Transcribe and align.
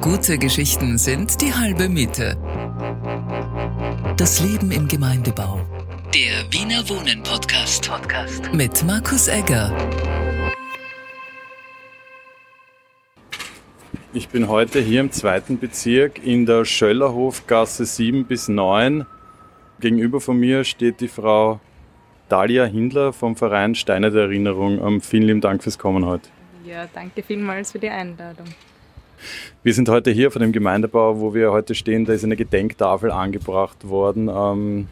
Gute 0.00 0.38
Geschichten 0.38 0.98
sind 0.98 1.40
die 1.40 1.52
halbe 1.52 1.88
Miete. 1.88 2.36
Das 4.16 4.40
Leben 4.40 4.70
im 4.70 4.86
Gemeindebau. 4.86 5.60
Der 6.14 6.44
Wiener 6.52 6.88
Wohnen 6.88 7.22
Podcast. 7.22 7.88
Podcast. 7.88 8.52
Mit 8.52 8.84
Markus 8.84 9.28
Egger. 9.28 9.74
Ich 14.12 14.28
bin 14.28 14.48
heute 14.48 14.80
hier 14.80 15.00
im 15.00 15.10
zweiten 15.10 15.58
Bezirk 15.58 16.24
in 16.24 16.46
der 16.46 16.64
Schöllerhofgasse 16.64 17.86
7 17.86 18.26
bis 18.26 18.48
9. 18.48 19.06
Gegenüber 19.80 20.20
von 20.20 20.38
mir 20.38 20.64
steht 20.64 21.00
die 21.00 21.08
Frau 21.08 21.60
Dalia 22.28 22.64
Hindler 22.64 23.12
vom 23.12 23.34
Verein 23.34 23.74
Steine 23.74 24.10
der 24.10 24.24
Erinnerung. 24.24 24.78
Ähm, 24.86 25.00
vielen 25.00 25.24
lieben 25.24 25.40
Dank 25.40 25.62
fürs 25.62 25.78
Kommen 25.78 26.04
heute. 26.04 26.28
Ja, 26.64 26.86
danke 26.92 27.22
vielmals 27.22 27.72
für 27.72 27.78
die 27.78 27.88
Einladung. 27.88 28.46
Wir 29.62 29.74
sind 29.74 29.88
heute 29.88 30.10
hier 30.10 30.30
vor 30.30 30.40
dem 30.40 30.52
Gemeindebau, 30.52 31.20
wo 31.20 31.34
wir 31.34 31.52
heute 31.52 31.74
stehen. 31.74 32.04
Da 32.04 32.12
ist 32.12 32.24
eine 32.24 32.36
Gedenktafel 32.36 33.10
angebracht 33.10 33.88
worden 33.88 34.28
ähm, 34.28 34.88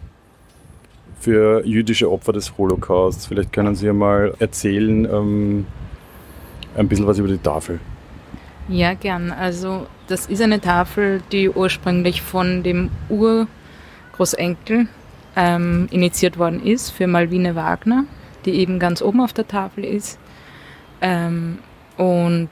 für 1.21 1.65
jüdische 1.67 2.11
Opfer 2.11 2.33
des 2.33 2.59
Holocausts. 2.59 3.27
Vielleicht 3.27 3.53
können 3.53 3.75
Sie 3.75 3.93
mal 3.93 4.35
erzählen 4.39 5.05
ähm, 5.05 5.67
ein 6.77 6.89
bisschen 6.89 7.07
was 7.07 7.19
über 7.19 7.29
die 7.29 7.39
Tafel. 7.39 7.81
Ja, 8.69 8.95
gern. 8.95 9.31
Also 9.31 9.87
das 10.09 10.27
ist 10.27 10.41
eine 10.41 10.61
Tafel, 10.61 11.23
die 11.33 11.51
ursprünglich 11.51 12.23
von 12.23 12.63
dem 12.63 12.91
Urgroßenkel 13.09 14.89
ähm, 15.37 15.89
initiiert 15.91 16.39
worden 16.39 16.65
ist 16.65 16.91
für 16.91 17.07
Malvine 17.07 17.55
Wagner, 17.55 18.05
die 18.45 18.53
eben 18.53 18.79
ganz 18.79 19.03
oben 19.03 19.21
auf 19.21 19.33
der 19.33 19.47
Tafel 19.47 19.85
ist. 19.85 20.19
Ähm, 21.01 21.59
und 21.97 22.49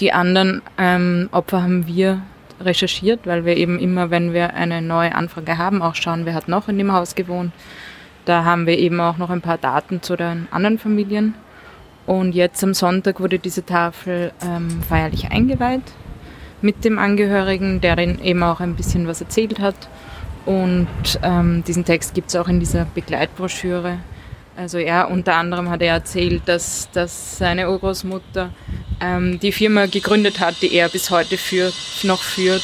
die 0.00 0.12
anderen 0.12 0.62
ähm, 0.78 1.28
Opfer 1.32 1.62
haben 1.62 1.86
wir 1.86 2.22
recherchiert, 2.60 3.26
weil 3.26 3.44
wir 3.44 3.56
eben 3.56 3.78
immer, 3.78 4.10
wenn 4.10 4.32
wir 4.32 4.54
eine 4.54 4.82
neue 4.82 5.14
Anfrage 5.14 5.58
haben, 5.58 5.82
auch 5.82 5.94
schauen, 5.94 6.26
wer 6.26 6.34
hat 6.34 6.48
noch 6.48 6.68
in 6.68 6.78
dem 6.78 6.92
Haus 6.92 7.14
gewohnt. 7.14 7.52
Da 8.24 8.44
haben 8.44 8.66
wir 8.66 8.78
eben 8.78 9.00
auch 9.00 9.16
noch 9.16 9.30
ein 9.30 9.40
paar 9.40 9.58
Daten 9.58 10.02
zu 10.02 10.16
den 10.16 10.46
anderen 10.50 10.78
Familien. 10.78 11.34
Und 12.06 12.34
jetzt 12.34 12.62
am 12.62 12.74
Sonntag 12.74 13.20
wurde 13.20 13.38
diese 13.38 13.64
Tafel 13.64 14.32
ähm, 14.42 14.82
feierlich 14.82 15.30
eingeweiht 15.30 15.82
mit 16.62 16.84
dem 16.84 16.98
Angehörigen, 16.98 17.80
der 17.80 17.96
eben 17.98 18.42
auch 18.42 18.60
ein 18.60 18.74
bisschen 18.74 19.06
was 19.06 19.20
erzählt 19.20 19.60
hat. 19.60 19.88
Und 20.44 20.88
ähm, 21.22 21.64
diesen 21.66 21.84
Text 21.84 22.14
gibt 22.14 22.28
es 22.28 22.36
auch 22.36 22.48
in 22.48 22.60
dieser 22.60 22.84
Begleitbroschüre. 22.84 23.98
Also 24.60 24.76
er 24.76 25.10
unter 25.10 25.36
anderem 25.36 25.70
hat 25.70 25.80
er 25.80 25.94
erzählt, 25.94 26.42
dass, 26.44 26.90
dass 26.92 27.38
seine 27.38 27.70
Urgroßmutter 27.70 28.50
ähm, 29.00 29.40
die 29.40 29.52
Firma 29.52 29.86
gegründet 29.86 30.38
hat, 30.38 30.56
die 30.60 30.74
er 30.74 30.90
bis 30.90 31.10
heute 31.10 31.38
führt, 31.38 31.72
noch 32.02 32.20
führt. 32.20 32.62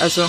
Also 0.00 0.22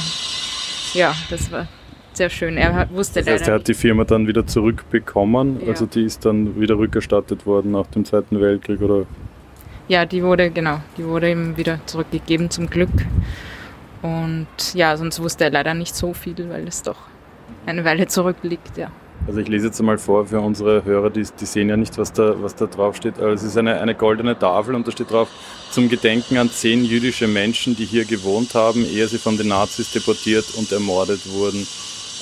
ja, 0.93 1.15
das 1.29 1.49
war 1.49 1.65
sehr 2.11 2.29
schön. 2.29 2.57
Er 2.57 2.89
wusste 2.91 3.21
das 3.21 3.35
heißt, 3.35 3.47
er 3.47 3.53
hat 3.53 3.69
die 3.69 3.73
Firma 3.73 4.03
dann 4.03 4.27
wieder 4.27 4.45
zurückbekommen, 4.45 5.61
ja. 5.61 5.69
also 5.69 5.85
die 5.85 6.03
ist 6.03 6.25
dann 6.25 6.59
wieder 6.59 6.77
rückerstattet 6.77 7.45
worden 7.45 7.71
nach 7.71 7.87
dem 7.87 8.03
Zweiten 8.03 8.41
Weltkrieg, 8.41 8.81
oder? 8.81 9.05
Ja, 9.87 10.05
die 10.05 10.21
wurde, 10.21 10.51
genau, 10.51 10.81
die 10.97 11.05
wurde 11.05 11.31
ihm 11.31 11.55
wieder 11.55 11.79
zurückgegeben 11.85 12.49
zum 12.49 12.69
Glück. 12.69 12.89
Und 14.01 14.47
ja, 14.73 14.97
sonst 14.97 15.21
wusste 15.21 15.45
er 15.45 15.51
leider 15.51 15.73
nicht 15.73 15.95
so 15.95 16.13
viel, 16.13 16.49
weil 16.49 16.67
es 16.67 16.83
doch 16.83 16.97
eine 17.65 17.85
Weile 17.85 18.07
zurückliegt, 18.07 18.77
ja. 18.77 18.91
Also 19.25 19.39
ich 19.39 19.47
lese 19.47 19.67
jetzt 19.67 19.79
einmal 19.79 19.97
vor 19.97 20.25
für 20.25 20.39
unsere 20.39 20.85
Hörer, 20.85 21.09
die, 21.09 21.25
die 21.39 21.45
sehen 21.45 21.69
ja 21.69 21.75
nicht, 21.75 21.97
was 21.97 22.13
da, 22.13 22.41
was 22.41 22.55
da 22.55 22.65
drauf 22.67 22.95
steht. 22.95 23.19
Also 23.19 23.33
es 23.33 23.43
ist 23.43 23.57
eine, 23.57 23.79
eine 23.81 23.95
goldene 23.95 24.37
Tafel 24.37 24.75
und 24.75 24.87
da 24.87 24.91
steht 24.91 25.11
drauf, 25.11 25.27
zum 25.71 25.89
Gedenken 25.89 26.37
an 26.37 26.49
zehn 26.49 26.85
jüdische 26.85 27.27
Menschen, 27.27 27.75
die 27.75 27.85
hier 27.85 28.05
gewohnt 28.05 28.55
haben, 28.55 28.85
ehe 28.85 29.07
sie 29.07 29.17
von 29.17 29.37
den 29.37 29.49
Nazis 29.49 29.91
deportiert 29.91 30.45
und 30.55 30.71
ermordet 30.71 31.21
wurden. 31.29 31.67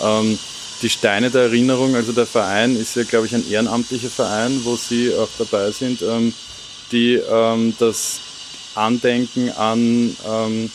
Ähm, 0.01 0.39
die 0.81 0.89
Steine 0.89 1.29
der 1.29 1.43
Erinnerung, 1.43 1.95
also 1.95 2.11
der 2.11 2.25
Verein 2.25 2.75
ist 2.75 2.95
ja, 2.95 3.03
glaube 3.03 3.27
ich, 3.27 3.35
ein 3.35 3.49
ehrenamtlicher 3.49 4.09
Verein, 4.09 4.61
wo 4.63 4.75
Sie 4.75 5.13
auch 5.15 5.29
dabei 5.37 5.71
sind, 5.71 6.01
ähm, 6.01 6.33
die 6.91 7.15
ähm, 7.15 7.73
das 7.79 8.19
Andenken 8.75 9.51
an 9.51 10.15
ähm, 10.27 10.71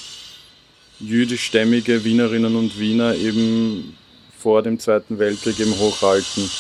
jüdischstämmige 1.00 2.04
Wienerinnen 2.04 2.56
und 2.56 2.78
Wiener 2.78 3.14
eben 3.14 3.96
vor 4.40 4.62
dem 4.62 4.78
Zweiten 4.78 5.18
Weltkrieg 5.18 5.58
eben 5.60 5.78
hochhalten. 5.78 6.50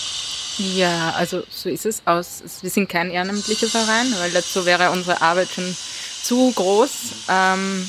Ja, 0.58 1.14
also 1.16 1.42
so 1.50 1.68
ist 1.68 1.86
es 1.86 2.02
aus. 2.04 2.42
Wir 2.60 2.70
sind 2.70 2.88
kein 2.88 3.10
ehrenamtlicher 3.10 3.68
Verein, 3.68 4.12
weil 4.18 4.30
dazu 4.30 4.66
wäre 4.66 4.90
unsere 4.90 5.22
Arbeit 5.22 5.48
schon 5.48 5.76
zu 6.22 6.52
groß. 6.54 6.90
Ähm, 7.28 7.88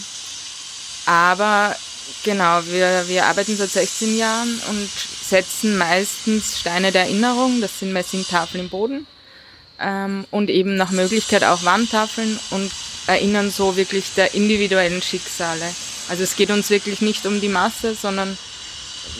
aber 1.05 1.75
Genau, 2.23 2.61
wir, 2.67 3.05
wir 3.07 3.25
arbeiten 3.25 3.55
seit 3.55 3.71
16 3.71 4.17
Jahren 4.17 4.61
und 4.69 4.89
setzen 4.89 5.77
meistens 5.77 6.59
Steine 6.59 6.91
der 6.91 7.03
Erinnerung, 7.03 7.61
das 7.61 7.79
sind 7.79 7.93
Messingtafeln 7.93 8.65
im 8.65 8.69
Boden 8.69 9.07
ähm, 9.79 10.25
und 10.29 10.51
eben 10.51 10.75
nach 10.75 10.91
Möglichkeit 10.91 11.43
auch 11.43 11.63
Wandtafeln 11.63 12.39
und 12.51 12.71
erinnern 13.07 13.49
so 13.49 13.75
wirklich 13.75 14.13
der 14.15 14.35
individuellen 14.35 15.01
Schicksale. 15.01 15.65
Also 16.09 16.21
es 16.21 16.35
geht 16.35 16.51
uns 16.51 16.69
wirklich 16.69 17.01
nicht 17.01 17.25
um 17.25 17.41
die 17.41 17.49
Masse, 17.49 17.95
sondern 17.95 18.37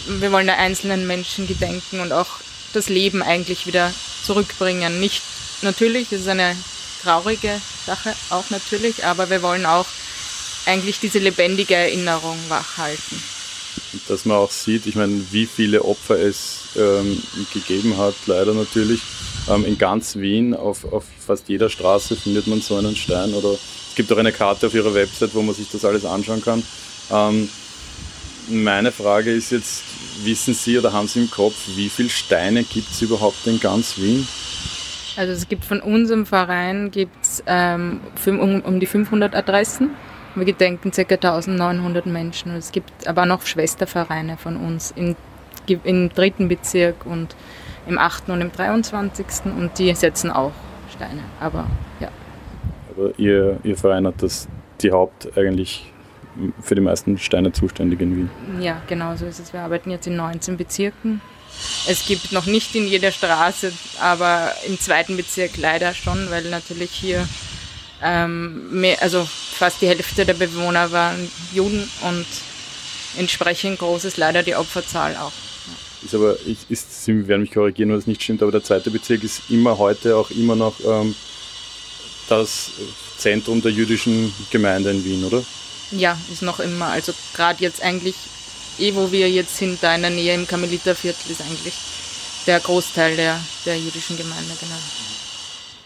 wir 0.08 0.32
wollen 0.32 0.48
der 0.48 0.58
einzelnen 0.58 1.08
Menschen 1.08 1.48
gedenken 1.48 2.00
und 2.00 2.12
auch 2.12 2.28
das 2.74 2.90
Leben 2.90 3.22
eigentlich 3.22 3.68
wieder 3.68 3.94
zurückbringen. 4.24 5.00
Nicht 5.00 5.22
natürlich, 5.62 6.12
es 6.12 6.22
ist 6.22 6.28
eine 6.28 6.56
traurige 7.02 7.62
Sache 7.86 8.14
auch 8.30 8.50
natürlich, 8.50 9.06
aber 9.06 9.30
wir 9.30 9.42
wollen 9.42 9.66
auch 9.66 9.88
eigentlich 10.66 11.00
diese 11.00 11.20
lebendige 11.20 11.76
Erinnerung 11.76 12.38
wachhalten. 12.50 13.22
Dass 14.08 14.26
man 14.26 14.38
auch 14.38 14.52
sieht, 14.52 14.86
ich 14.86 14.96
meine, 14.96 15.22
wie 15.32 15.46
viele 15.46 15.84
Opfer 15.84 16.20
es 16.20 16.60
ähm, 16.78 17.22
gegeben 17.54 17.98
hat, 17.98 18.16
leider 18.26 18.54
natürlich. 18.54 19.02
Ähm, 19.50 19.66
in 19.66 19.78
ganz 19.78 20.16
Wien, 20.18 20.54
auf, 20.54 20.92
auf 20.92 21.04
fast 21.26 21.50
jeder 21.50 21.70
Straße 21.70 22.16
findet 22.16 22.48
man 22.48 22.62
so 22.62 22.76
einen 22.76 22.96
Stein 22.96 23.34
oder 23.34 23.54
es 23.54 23.96
gibt 23.96 24.12
auch 24.14 24.18
eine 24.18 24.32
Karte 24.32 24.68
auf 24.68 24.74
ihrer 24.74 24.94
Website, 24.94 25.34
wo 25.34 25.42
man 25.42 25.56
sich 25.56 25.68
das 25.70 25.84
alles 25.84 26.06
anschauen 26.06 26.44
kann. 26.44 26.64
Ähm, 27.12 27.50
meine 28.50 28.92
Frage 28.92 29.32
ist 29.32 29.52
jetzt, 29.52 29.84
wissen 30.24 30.54
Sie 30.54 30.78
oder 30.78 30.94
haben 30.94 31.08
Sie 31.08 31.22
im 31.22 31.32
Kopf, 31.32 31.56
wie 31.76 31.90
viele 31.90 32.10
Steine 32.10 32.64
gibt 32.64 32.92
es 32.92 33.02
überhaupt 33.02 33.46
in 33.48 33.60
ganz 33.60 33.98
Wien? 33.98 34.28
Also 35.18 35.34
es 35.34 35.48
gibt 35.48 35.66
von 35.66 35.82
unserem 35.82 36.26
Verein 36.26 36.90
gibt's, 36.90 37.44
ähm, 37.46 38.00
um, 38.26 38.62
um 38.62 38.80
die 38.80 38.86
500 38.86 39.36
Adressen 39.36 39.92
wir 40.36 40.46
gedenken 40.46 40.92
ca. 40.92 41.02
1900 41.04 42.06
Menschen. 42.06 42.56
Es 42.56 42.72
gibt 42.72 43.08
aber 43.08 43.26
noch 43.26 43.46
Schwestervereine 43.46 44.38
von 44.38 44.58
uns 44.58 44.92
in, 44.92 45.16
im 45.84 46.10
dritten 46.10 46.48
Bezirk 46.48 47.06
und 47.06 47.36
im 47.88 47.98
8. 47.98 48.30
und 48.30 48.42
im 48.42 48.52
23. 48.52 49.52
und 49.58 49.78
die 49.78 49.94
setzen 49.94 50.32
auch 50.32 50.54
Steine. 50.96 51.22
Aber 51.40 51.68
ja. 52.00 52.10
Aber 52.92 53.12
ihr, 53.18 53.60
ihr 53.64 53.78
Verein 53.78 54.08
hat 54.08 54.22
das 54.22 54.48
die 54.82 54.92
Haupt 54.92 55.38
eigentlich 55.38 55.92
für 56.62 56.76
die 56.76 56.82
meisten 56.82 57.18
Steine 57.18 57.52
zuständig 57.52 58.02
in 58.02 58.16
Wien. 58.16 58.30
Ja, 58.62 58.82
genau 58.88 59.16
so 59.16 59.26
ist 59.26 59.40
es. 59.40 59.54
Wir 59.54 59.62
arbeiten 59.62 59.92
jetzt 59.92 60.08
in 60.08 60.16
19 60.16 60.58
Bezirken. 60.58 61.22
Es 61.88 62.06
gibt 62.06 62.32
noch 62.32 62.46
nicht 62.46 62.76
in 62.76 62.88
jeder 62.88 63.12
Straße, 63.12 63.74
aber 64.00 64.54
im 64.68 64.80
zweiten 64.80 65.18
Bezirk 65.18 65.58
leider 65.58 65.94
schon, 65.94 66.30
weil 66.30 66.50
natürlich 66.50 66.92
hier 66.92 67.28
ähm, 68.02 68.80
mehr, 68.80 69.02
also 69.02 69.26
fast 69.26 69.82
die 69.82 69.88
Hälfte 69.88 70.26
der 70.26 70.34
Bewohner 70.34 70.92
waren 70.92 71.30
Juden 71.54 71.88
und 72.04 72.26
entsprechend 73.18 73.80
groß 73.80 74.06
ist 74.06 74.18
leider 74.18 74.44
die 74.44 74.56
Opferzahl 74.56 75.16
auch. 75.18 75.34
Ist 76.04 76.16
aber, 76.16 76.36
ist, 76.70 77.06
Sie 77.06 77.28
werden 77.28 77.42
mich 77.42 77.52
korrigieren, 77.52 77.90
wenn 77.90 77.98
das 77.98 78.08
nicht 78.08 78.24
stimmt, 78.24 78.42
aber 78.42 78.52
der 78.52 78.64
zweite 78.64 78.90
Bezirk 78.90 79.24
ist 79.24 79.44
immer 79.50 79.78
heute 79.78 80.16
auch 80.16 80.32
immer 80.32 80.56
noch 80.56 80.80
ähm, 80.84 81.14
das 82.28 82.72
Zentrum 83.18 83.62
der 83.62 83.72
jüdischen 83.72 84.34
Gemeinde 84.50 84.90
in 84.90 85.06
Wien, 85.06 85.24
oder? 85.26 85.44
Ja, 85.92 86.18
ist 86.32 86.42
noch 86.42 86.60
immer. 86.60 86.88
Also 86.88 87.14
gerade 87.34 87.62
jetzt 87.62 87.82
eigentlich, 87.82 88.16
eh 88.80 88.96
wo 88.96 89.12
wir 89.12 89.30
jetzt 89.30 89.58
sind, 89.58 89.82
da 89.82 89.96
in 89.96 90.02
der 90.02 90.12
Nähe 90.12 90.34
im 90.34 90.48
Karmeliterviertel, 90.48 91.32
ist 91.32 91.42
eigentlich 91.42 91.74
der 92.48 92.60
Großteil 92.60 93.16
der, 93.16 93.40
der 93.66 93.78
jüdischen 93.78 94.18
Gemeinde, 94.18 94.54
genau. 94.60 94.76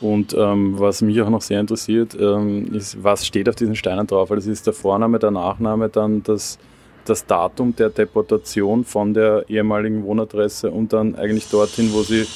Und 0.01 0.33
ähm, 0.33 0.77
was 0.77 1.01
mich 1.01 1.21
auch 1.21 1.29
noch 1.29 1.41
sehr 1.41 1.59
interessiert, 1.59 2.15
ähm, 2.19 2.73
ist, 2.73 3.01
was 3.01 3.25
steht 3.25 3.47
auf 3.49 3.55
diesen 3.55 3.75
Steinen 3.75 4.05
drauf? 4.05 4.29
Also 4.29 4.51
ist 4.51 4.67
der 4.67 4.73
Vorname, 4.73 5.19
der 5.19 5.31
Nachname, 5.31 5.89
dann 5.89 6.21
das, 6.23 6.59
das 7.05 7.25
Datum 7.25 7.75
der 7.75 7.89
Deportation 7.89 8.83
von 8.83 9.13
der 9.13 9.45
ehemaligen 9.49 10.03
Wohnadresse 10.03 10.69
und 10.69 10.93
dann 10.93 11.15
eigentlich 11.15 11.47
dorthin, 11.47 11.93
wo 11.93 12.03
sie 12.03 12.27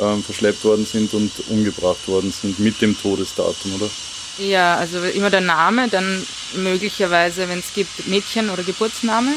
ähm, 0.00 0.22
verschleppt 0.22 0.64
worden 0.64 0.84
sind 0.84 1.14
und 1.14 1.30
umgebracht 1.50 2.08
worden 2.08 2.32
sind, 2.32 2.58
mit 2.58 2.82
dem 2.82 2.96
Todesdatum, 3.00 3.76
oder? 3.76 3.88
Ja, 4.38 4.76
also 4.76 5.02
immer 5.04 5.30
der 5.30 5.40
Name, 5.40 5.88
dann 5.88 6.26
möglicherweise, 6.54 7.48
wenn 7.48 7.60
es 7.60 7.72
gibt, 7.72 8.06
Mädchen- 8.08 8.50
oder 8.50 8.62
Geburtsname, 8.62 9.30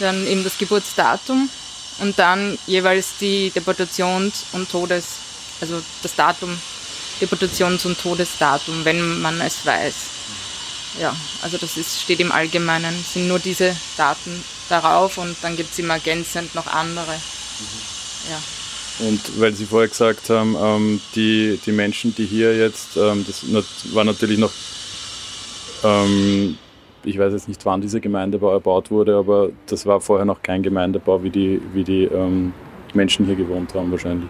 dann 0.00 0.26
eben 0.26 0.44
das 0.44 0.58
Geburtsdatum 0.58 1.48
und 2.00 2.18
dann 2.18 2.58
jeweils 2.66 3.16
die 3.20 3.50
Deportations- 3.50 4.44
und 4.52 4.70
Todes-, 4.70 5.16
also 5.60 5.82
das 6.02 6.14
Datum 6.14 6.58
Deportations- 7.20 7.84
und 7.84 8.00
Todesdatum, 8.00 8.84
wenn 8.84 9.20
man 9.20 9.40
es 9.40 9.64
weiß. 9.64 9.94
ja, 11.00 11.14
also 11.42 11.58
das 11.58 11.76
ist, 11.76 12.00
steht 12.00 12.20
im 12.20 12.32
Allgemeinen, 12.32 13.04
sind 13.12 13.28
nur 13.28 13.38
diese 13.38 13.76
Daten 13.96 14.44
darauf 14.68 15.18
und 15.18 15.36
dann 15.42 15.56
gibt 15.56 15.72
es 15.72 15.78
immer 15.78 15.94
ergänzend 15.94 16.54
noch 16.54 16.66
andere. 16.66 17.12
Mhm. 17.12 18.30
Ja. 18.30 18.42
Und 19.00 19.40
weil 19.40 19.52
Sie 19.52 19.64
vorher 19.64 19.88
gesagt 19.88 20.28
haben, 20.28 20.56
ähm, 20.60 21.00
die, 21.14 21.58
die 21.64 21.72
Menschen, 21.72 22.14
die 22.14 22.24
hier 22.24 22.56
jetzt, 22.56 22.96
ähm, 22.96 23.24
das 23.26 23.44
war 23.94 24.04
natürlich 24.04 24.38
noch, 24.38 24.50
ähm, 25.84 26.58
ich 27.04 27.18
weiß 27.18 27.32
jetzt 27.32 27.48
nicht, 27.48 27.64
wann 27.64 27.80
dieser 27.80 28.00
Gemeindebau 28.00 28.52
erbaut 28.52 28.90
wurde, 28.90 29.16
aber 29.16 29.50
das 29.66 29.86
war 29.86 30.00
vorher 30.00 30.24
noch 30.24 30.42
kein 30.42 30.62
Gemeindebau, 30.62 31.22
wie 31.22 31.30
die, 31.30 31.60
wie 31.72 31.84
die 31.84 32.04
ähm, 32.04 32.52
Menschen 32.92 33.26
hier 33.26 33.36
gewohnt 33.36 33.72
haben 33.74 33.90
wahrscheinlich. 33.90 34.28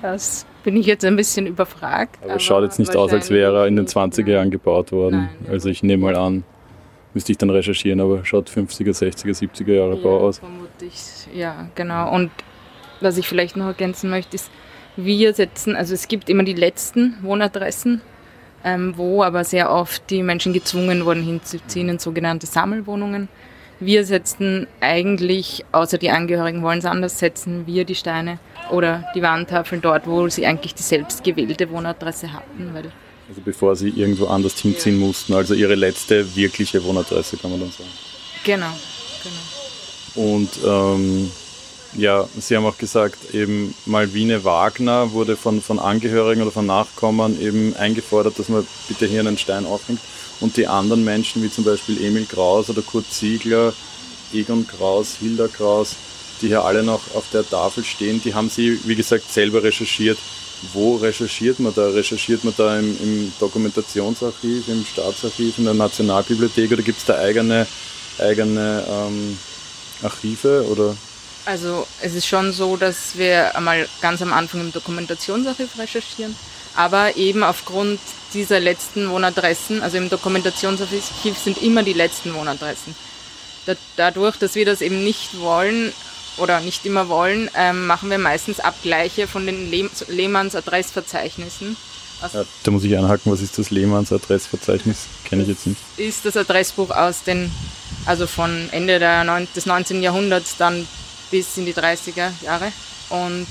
Das 0.00 0.46
bin 0.64 0.76
ich 0.76 0.86
jetzt 0.86 1.04
ein 1.04 1.16
bisschen 1.16 1.46
überfragt. 1.46 2.18
Aber 2.22 2.36
es 2.36 2.42
schaut 2.42 2.62
jetzt 2.62 2.78
nicht 2.78 2.96
aus, 2.96 3.12
als 3.12 3.28
wäre 3.28 3.60
er 3.60 3.66
in 3.66 3.76
den 3.76 3.86
20er 3.86 4.30
Jahren 4.30 4.50
gebaut 4.50 4.92
worden. 4.92 5.28
Nein, 5.40 5.52
also 5.52 5.68
ich 5.68 5.82
nehme 5.82 6.04
mal 6.04 6.16
an, 6.16 6.44
müsste 7.12 7.32
ich 7.32 7.38
dann 7.38 7.50
recherchieren, 7.50 8.00
aber 8.00 8.24
schaut 8.24 8.48
50er, 8.48 8.96
60er, 8.96 9.36
70er 9.36 9.72
Jahre 9.72 9.96
ja, 9.96 10.02
Bau 10.02 10.20
aus. 10.20 10.38
Vermutlich, 10.38 10.94
ja, 11.34 11.68
genau. 11.74 12.14
Und 12.14 12.30
was 13.02 13.18
ich 13.18 13.28
vielleicht 13.28 13.56
noch 13.56 13.66
ergänzen 13.66 14.10
möchte, 14.10 14.36
ist, 14.36 14.50
wir 14.96 15.34
setzen, 15.34 15.76
also 15.76 15.94
es 15.94 16.08
gibt 16.08 16.28
immer 16.28 16.42
die 16.42 16.54
letzten 16.54 17.16
Wohnadressen, 17.22 18.00
ähm, 18.64 18.94
wo 18.96 19.22
aber 19.22 19.44
sehr 19.44 19.70
oft 19.70 20.10
die 20.10 20.22
Menschen 20.22 20.52
gezwungen 20.52 21.04
wurden 21.04 21.22
hinzuziehen 21.22 21.88
in 21.88 21.98
sogenannte 21.98 22.46
Sammelwohnungen. 22.46 23.28
Wir 23.78 24.04
setzen 24.04 24.66
eigentlich, 24.80 25.64
außer 25.72 25.96
die 25.96 26.10
Angehörigen 26.10 26.62
wollen 26.62 26.80
es 26.80 26.84
anders, 26.84 27.18
setzen 27.18 27.66
wir 27.66 27.84
die 27.84 27.94
Steine 27.94 28.38
oder 28.70 29.04
die 29.14 29.22
Wandtafeln 29.22 29.80
dort, 29.80 30.06
wo 30.06 30.28
sie 30.28 30.44
eigentlich 30.44 30.74
die 30.74 30.82
selbstgewählte 30.82 31.70
Wohnadresse 31.70 32.32
hatten. 32.32 32.74
Weil 32.74 32.92
also 33.30 33.40
bevor 33.42 33.76
sie 33.76 33.90
irgendwo 33.90 34.26
anders 34.26 34.58
hinziehen 34.58 35.00
ja. 35.00 35.06
mussten, 35.06 35.34
also 35.34 35.54
ihre 35.54 35.76
letzte 35.76 36.34
wirkliche 36.36 36.82
Wohnadresse, 36.84 37.36
kann 37.36 37.52
man 37.52 37.60
dann 37.60 37.70
sagen. 37.70 37.88
Genau, 38.44 38.72
genau. 39.22 40.32
Und 40.32 40.50
ähm, 40.66 41.30
ja, 41.96 42.28
Sie 42.38 42.56
haben 42.56 42.66
auch 42.66 42.78
gesagt, 42.78 43.34
eben 43.34 43.74
Malvine 43.84 44.44
Wagner 44.44 45.12
wurde 45.12 45.36
von, 45.36 45.60
von 45.60 45.78
Angehörigen 45.78 46.42
oder 46.42 46.52
von 46.52 46.66
Nachkommen 46.66 47.40
eben 47.40 47.74
eingefordert, 47.76 48.38
dass 48.38 48.48
man 48.48 48.66
bitte 48.88 49.06
hier 49.06 49.20
einen 49.20 49.38
Stein 49.38 49.66
aufhängt. 49.66 50.00
Und 50.40 50.56
die 50.56 50.66
anderen 50.66 51.04
Menschen, 51.04 51.42
wie 51.42 51.50
zum 51.50 51.64
Beispiel 51.64 52.02
Emil 52.02 52.26
Kraus 52.26 52.70
oder 52.70 52.82
Kurt 52.82 53.06
Ziegler, 53.12 53.74
Egon 54.32 54.66
Kraus, 54.66 55.16
Hilda 55.20 55.48
Kraus, 55.48 55.96
die 56.40 56.46
hier 56.46 56.64
alle 56.64 56.82
noch 56.82 57.14
auf 57.14 57.24
der 57.32 57.48
Tafel 57.48 57.84
stehen, 57.84 58.22
die 58.24 58.34
haben 58.34 58.48
Sie, 58.48 58.78
wie 58.84 58.94
gesagt, 58.94 59.30
selber 59.30 59.62
recherchiert. 59.62 60.18
Wo 60.72 60.96
recherchiert 60.96 61.58
man 61.58 61.74
da? 61.74 61.88
Recherchiert 61.88 62.44
man 62.44 62.54
da 62.56 62.78
im, 62.78 62.96
im 63.02 63.32
Dokumentationsarchiv, 63.40 64.68
im 64.68 64.84
Staatsarchiv, 64.84 65.58
in 65.58 65.64
der 65.64 65.74
Nationalbibliothek 65.74 66.70
oder 66.72 66.82
gibt 66.82 66.98
es 66.98 67.04
da 67.06 67.16
eigene, 67.16 67.66
eigene 68.18 68.84
ähm, 68.88 69.38
Archive? 70.02 70.66
Oder? 70.70 70.94
Also 71.50 71.84
es 72.00 72.14
ist 72.14 72.28
schon 72.28 72.52
so, 72.52 72.76
dass 72.76 73.18
wir 73.18 73.56
einmal 73.56 73.88
ganz 74.00 74.22
am 74.22 74.32
Anfang 74.32 74.60
im 74.60 74.72
Dokumentationsarchiv 74.72 75.76
recherchieren, 75.80 76.36
aber 76.76 77.16
eben 77.16 77.42
aufgrund 77.42 77.98
dieser 78.32 78.60
letzten 78.60 79.10
Wohnadressen, 79.10 79.82
also 79.82 79.96
im 79.96 80.08
Dokumentationsarchiv 80.08 81.36
sind 81.36 81.60
immer 81.60 81.82
die 81.82 81.92
letzten 81.92 82.34
Wohnadressen. 82.34 82.94
Dadurch, 83.96 84.36
dass 84.36 84.54
wir 84.54 84.64
das 84.64 84.80
eben 84.80 85.02
nicht 85.02 85.40
wollen 85.40 85.92
oder 86.36 86.60
nicht 86.60 86.86
immer 86.86 87.08
wollen, 87.08 87.50
ähm, 87.56 87.84
machen 87.84 88.10
wir 88.10 88.18
meistens 88.18 88.60
Abgleiche 88.60 89.26
von 89.26 89.44
den 89.44 89.72
Lehmanns 90.06 90.54
Adressverzeichnissen. 90.54 91.76
Also 92.20 92.38
ja, 92.38 92.44
da 92.62 92.70
muss 92.70 92.84
ich 92.84 92.96
einhaken, 92.96 93.32
was 93.32 93.40
ist 93.40 93.58
das 93.58 93.70
Lehmanns 93.70 94.12
Adressverzeichnis? 94.12 95.06
Kenne 95.24 95.42
ich 95.42 95.48
jetzt 95.48 95.66
nicht. 95.66 95.80
Ist 95.96 96.24
das 96.24 96.36
Adressbuch 96.36 96.90
aus 96.90 97.24
den, 97.24 97.50
also 98.06 98.28
von 98.28 98.68
Ende 98.70 99.00
der, 99.00 99.24
des 99.56 99.66
19. 99.66 100.00
Jahrhunderts 100.00 100.56
dann 100.56 100.86
bis 101.30 101.56
in 101.56 101.66
die 101.66 101.74
30er 101.74 102.30
Jahre. 102.42 102.72
Und 103.08 103.46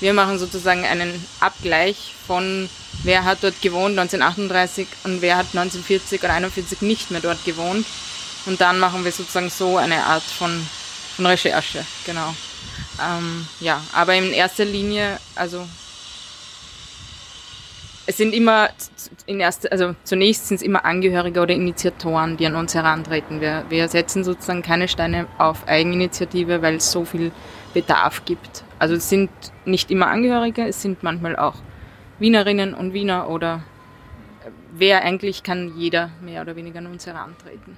wir 0.00 0.12
machen 0.14 0.38
sozusagen 0.38 0.84
einen 0.84 1.24
Abgleich 1.40 2.14
von 2.26 2.68
wer 3.02 3.24
hat 3.24 3.38
dort 3.42 3.60
gewohnt 3.62 3.98
1938 3.98 4.86
und 5.04 5.22
wer 5.22 5.36
hat 5.36 5.46
1940 5.46 6.22
oder 6.22 6.34
1941 6.34 6.82
nicht 6.82 7.10
mehr 7.10 7.20
dort 7.20 7.44
gewohnt. 7.44 7.86
Und 8.46 8.60
dann 8.60 8.78
machen 8.78 9.04
wir 9.04 9.12
sozusagen 9.12 9.50
so 9.50 9.76
eine 9.76 10.04
Art 10.04 10.22
von, 10.22 10.66
von 11.16 11.26
Recherche, 11.26 11.84
genau. 12.06 12.34
Ähm, 13.02 13.46
ja, 13.60 13.82
aber 13.92 14.14
in 14.14 14.32
erster 14.32 14.64
Linie, 14.64 15.18
also 15.34 15.66
es 18.10 18.16
sind 18.16 18.34
immer, 18.34 18.70
in 19.26 19.38
erster, 19.38 19.70
also 19.70 19.94
zunächst 20.02 20.48
sind 20.48 20.56
es 20.56 20.62
immer 20.62 20.84
Angehörige 20.84 21.40
oder 21.40 21.54
Initiatoren, 21.54 22.36
die 22.36 22.44
an 22.44 22.56
uns 22.56 22.74
herantreten. 22.74 23.40
Wir, 23.40 23.64
wir 23.68 23.86
setzen 23.86 24.24
sozusagen 24.24 24.62
keine 24.62 24.88
Steine 24.88 25.26
auf 25.38 25.68
Eigeninitiative, 25.68 26.60
weil 26.60 26.74
es 26.74 26.90
so 26.90 27.04
viel 27.04 27.30
Bedarf 27.72 28.24
gibt. 28.24 28.64
Also 28.80 28.96
es 28.96 29.08
sind 29.08 29.30
nicht 29.64 29.92
immer 29.92 30.08
Angehörige, 30.08 30.66
es 30.66 30.82
sind 30.82 31.04
manchmal 31.04 31.36
auch 31.36 31.54
Wienerinnen 32.18 32.74
und 32.74 32.94
Wiener 32.94 33.30
oder 33.30 33.62
wer 34.76 35.04
eigentlich 35.04 35.44
kann 35.44 35.78
jeder 35.78 36.10
mehr 36.20 36.42
oder 36.42 36.56
weniger 36.56 36.80
an 36.80 36.86
uns 36.86 37.06
herantreten. 37.06 37.76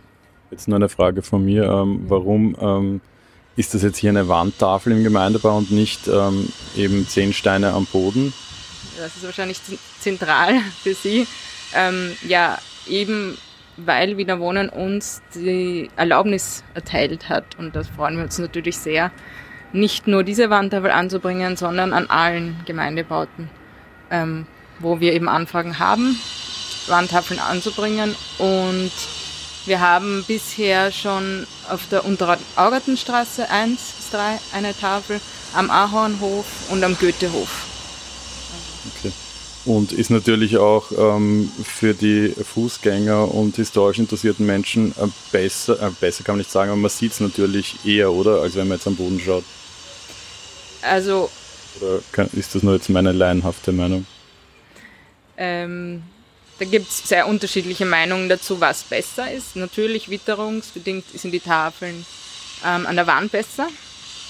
Jetzt 0.51 0.67
nur 0.67 0.77
eine 0.77 0.89
Frage 0.89 1.21
von 1.21 1.45
mir. 1.45 1.65
Ähm, 1.65 2.07
warum 2.09 2.57
ähm, 2.59 3.01
ist 3.57 3.75
das 3.75 3.83
jetzt 3.83 3.99
hier 3.99 4.09
eine 4.09 4.29
Wandtafel 4.29 4.93
im 4.93 5.05
Gemeindebau 5.05 5.59
und 5.59 5.71
nicht 5.71 6.09
ähm, 6.09 6.49
eben 6.75 7.07
zehn 7.07 7.35
Steine 7.35 7.75
am 7.75 7.85
Boden? 7.85 8.33
Das 8.99 9.17
ist 9.17 9.25
wahrscheinlich 9.25 9.61
zentral 10.01 10.61
für 10.83 10.95
Sie. 10.95 11.27
Ähm, 11.75 12.17
ja, 12.27 12.59
eben 12.87 13.39
weil 13.79 14.19
Wiener 14.19 14.39
Wohnen 14.39 14.69
uns 14.69 15.23
die 15.35 15.91
Erlaubnis 15.97 16.63
erteilt 16.75 17.31
hat 17.31 17.59
und 17.59 17.75
das 17.75 17.89
freuen 17.89 18.17
wir 18.17 18.25
uns 18.25 18.39
natürlich 18.39 18.77
sehr, 18.77 19.11
nicht 19.73 20.07
nur 20.07 20.25
diese 20.25 20.51
Wandtafel 20.51 20.91
anzubringen, 20.91 21.57
sondern 21.57 21.95
an 21.95 22.11
allen 22.11 22.61
Gemeindebauten 22.67 23.49
ähm, 24.13 24.47
wo 24.79 25.01
wir 25.01 25.15
eben 25.15 25.29
Anfragen 25.29 25.79
haben, 25.79 26.21
Wandtafeln 26.87 27.41
anzubringen. 27.41 28.15
Und 28.39 28.93
wir 29.65 29.81
haben 29.81 30.25
bisher 30.29 30.93
schon 30.93 31.47
auf 31.69 31.89
der 31.91 32.05
Unteraugartenstraße 32.05 33.49
1 33.51 33.81
bis 33.81 34.11
3 34.11 34.39
eine 34.53 34.77
Tafel, 34.77 35.21
am 35.55 35.71
Ahornhof 35.71 36.71
und 36.71 36.85
am 36.85 36.97
Goethehof. 36.99 37.72
Okay. 38.97 39.13
Und 39.65 39.93
ist 39.93 40.11
natürlich 40.11 40.57
auch 40.57 40.91
ähm, 40.91 41.51
für 41.63 41.95
die 41.95 42.31
Fußgänger 42.31 43.33
und 43.33 43.55
historisch 43.57 43.99
interessierten 43.99 44.45
Menschen 44.45 44.91
äh, 44.93 45.07
besser, 45.31 45.81
äh, 45.81 45.91
besser 46.01 46.25
kann 46.25 46.35
man 46.35 46.39
nicht 46.39 46.51
sagen, 46.51 46.71
aber 46.71 46.81
man 46.81 46.91
sieht 46.91 47.13
es 47.13 47.21
natürlich 47.21 47.77
eher, 47.85 48.11
oder? 48.11 48.43
Als 48.43 48.57
wenn 48.57 48.67
man 48.67 48.79
jetzt 48.79 48.89
am 48.89 48.97
Boden 48.97 49.21
schaut. 49.21 49.45
Also 50.83 51.31
oder 51.81 52.01
kann, 52.13 52.29
ist 52.33 52.55
das 52.55 52.63
nur 52.63 52.75
jetzt 52.75 52.89
meine 52.89 53.13
laienhafte 53.13 53.73
Meinung? 53.73 54.07
Ähm, 55.37 56.03
da 56.59 56.65
gibt 56.65 56.91
es 56.91 57.09
sehr 57.09 57.27
unterschiedliche 57.27 57.87
Meinungen 57.87 58.29
dazu, 58.29 58.61
was 58.61 58.83
besser 58.85 59.33
ist. 59.33 59.57
Natürlich 59.57 60.11
witterungsbedingt 60.11 61.05
sind 61.15 61.33
die 61.33 61.41
Tafeln 61.41 62.05
ähm, 62.65 62.87
an 62.87 62.97
der 62.97 63.07
Wand 63.07 63.33
besser. 63.33 63.69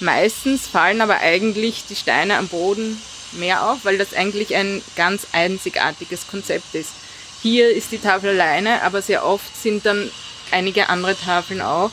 Meistens 0.00 0.66
fallen 0.66 1.00
aber 1.00 1.18
eigentlich 1.18 1.85
die 1.88 1.97
Steine 1.97 2.37
am 2.37 2.49
Boden 2.49 3.00
mehr 3.32 3.70
auf, 3.70 3.84
weil 3.84 3.98
das 3.98 4.14
eigentlich 4.14 4.54
ein 4.54 4.82
ganz 4.96 5.26
einzigartiges 5.32 6.28
Konzept 6.28 6.74
ist. 6.74 6.92
Hier 7.42 7.70
ist 7.70 7.92
die 7.92 7.98
Tafel 7.98 8.30
alleine, 8.30 8.82
aber 8.82 9.02
sehr 9.02 9.24
oft 9.24 9.56
sind 9.56 9.84
dann 9.84 10.10
einige 10.50 10.88
andere 10.88 11.16
Tafeln 11.16 11.60
auch 11.60 11.90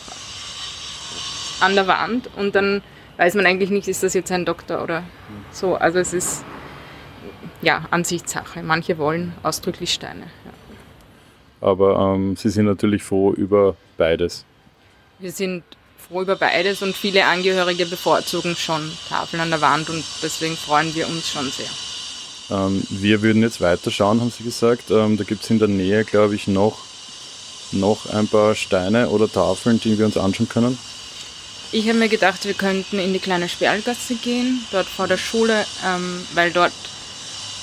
an 1.59 1.75
der 1.75 1.87
Wand 1.87 2.29
und 2.35 2.55
dann 2.55 2.81
weiß 3.17 3.35
man 3.35 3.45
eigentlich 3.45 3.69
nicht, 3.69 3.87
ist 3.87 4.03
das 4.03 4.13
jetzt 4.13 4.31
ein 4.31 4.45
Doktor 4.45 4.83
oder 4.83 5.03
so. 5.51 5.75
Also 5.75 5.99
es 5.99 6.13
ist 6.13 6.45
ja 7.61 7.85
Ansichtssache. 7.91 8.63
Manche 8.63 8.97
wollen 8.97 9.33
ausdrücklich 9.43 9.93
Steine. 9.93 10.21
Ja. 10.45 10.51
Aber 11.61 12.15
ähm, 12.15 12.35
Sie 12.37 12.49
sind 12.49 12.65
natürlich 12.65 13.03
froh 13.03 13.33
über 13.33 13.75
beides. 13.97 14.45
Wir 15.19 15.31
sind 15.31 15.63
froh 16.09 16.21
über 16.21 16.35
beides 16.35 16.81
und 16.81 16.97
viele 16.97 17.25
Angehörige 17.25 17.85
bevorzugen 17.85 18.55
schon 18.55 18.91
Tafeln 19.07 19.41
an 19.41 19.51
der 19.51 19.61
Wand 19.61 19.89
und 19.89 20.03
deswegen 20.23 20.57
freuen 20.57 20.93
wir 20.95 21.07
uns 21.07 21.29
schon 21.29 21.51
sehr. 21.51 21.69
Ähm, 22.49 22.83
wir 22.89 23.21
würden 23.21 23.43
jetzt 23.43 23.61
weiterschauen, 23.61 24.19
haben 24.19 24.31
Sie 24.31 24.43
gesagt. 24.43 24.89
Ähm, 24.89 25.17
da 25.17 25.23
gibt 25.23 25.43
es 25.43 25.49
in 25.49 25.59
der 25.59 25.67
Nähe, 25.67 26.03
glaube 26.03 26.35
ich, 26.35 26.47
noch, 26.47 26.79
noch 27.71 28.07
ein 28.07 28.27
paar 28.27 28.55
Steine 28.55 29.09
oder 29.09 29.31
Tafeln, 29.31 29.79
die 29.79 29.99
wir 29.99 30.05
uns 30.05 30.17
anschauen 30.17 30.49
können. 30.49 30.77
Ich 31.71 31.87
habe 31.87 31.99
mir 31.99 32.09
gedacht, 32.09 32.45
wir 32.45 32.55
könnten 32.55 32.97
in 32.97 33.13
die 33.13 33.19
kleine 33.19 33.47
Sperlgasse 33.47 34.15
gehen, 34.15 34.65
dort 34.71 34.87
vor 34.87 35.07
der 35.07 35.17
Schule, 35.17 35.65
ähm, 35.85 36.25
weil 36.33 36.51
dort 36.51 36.73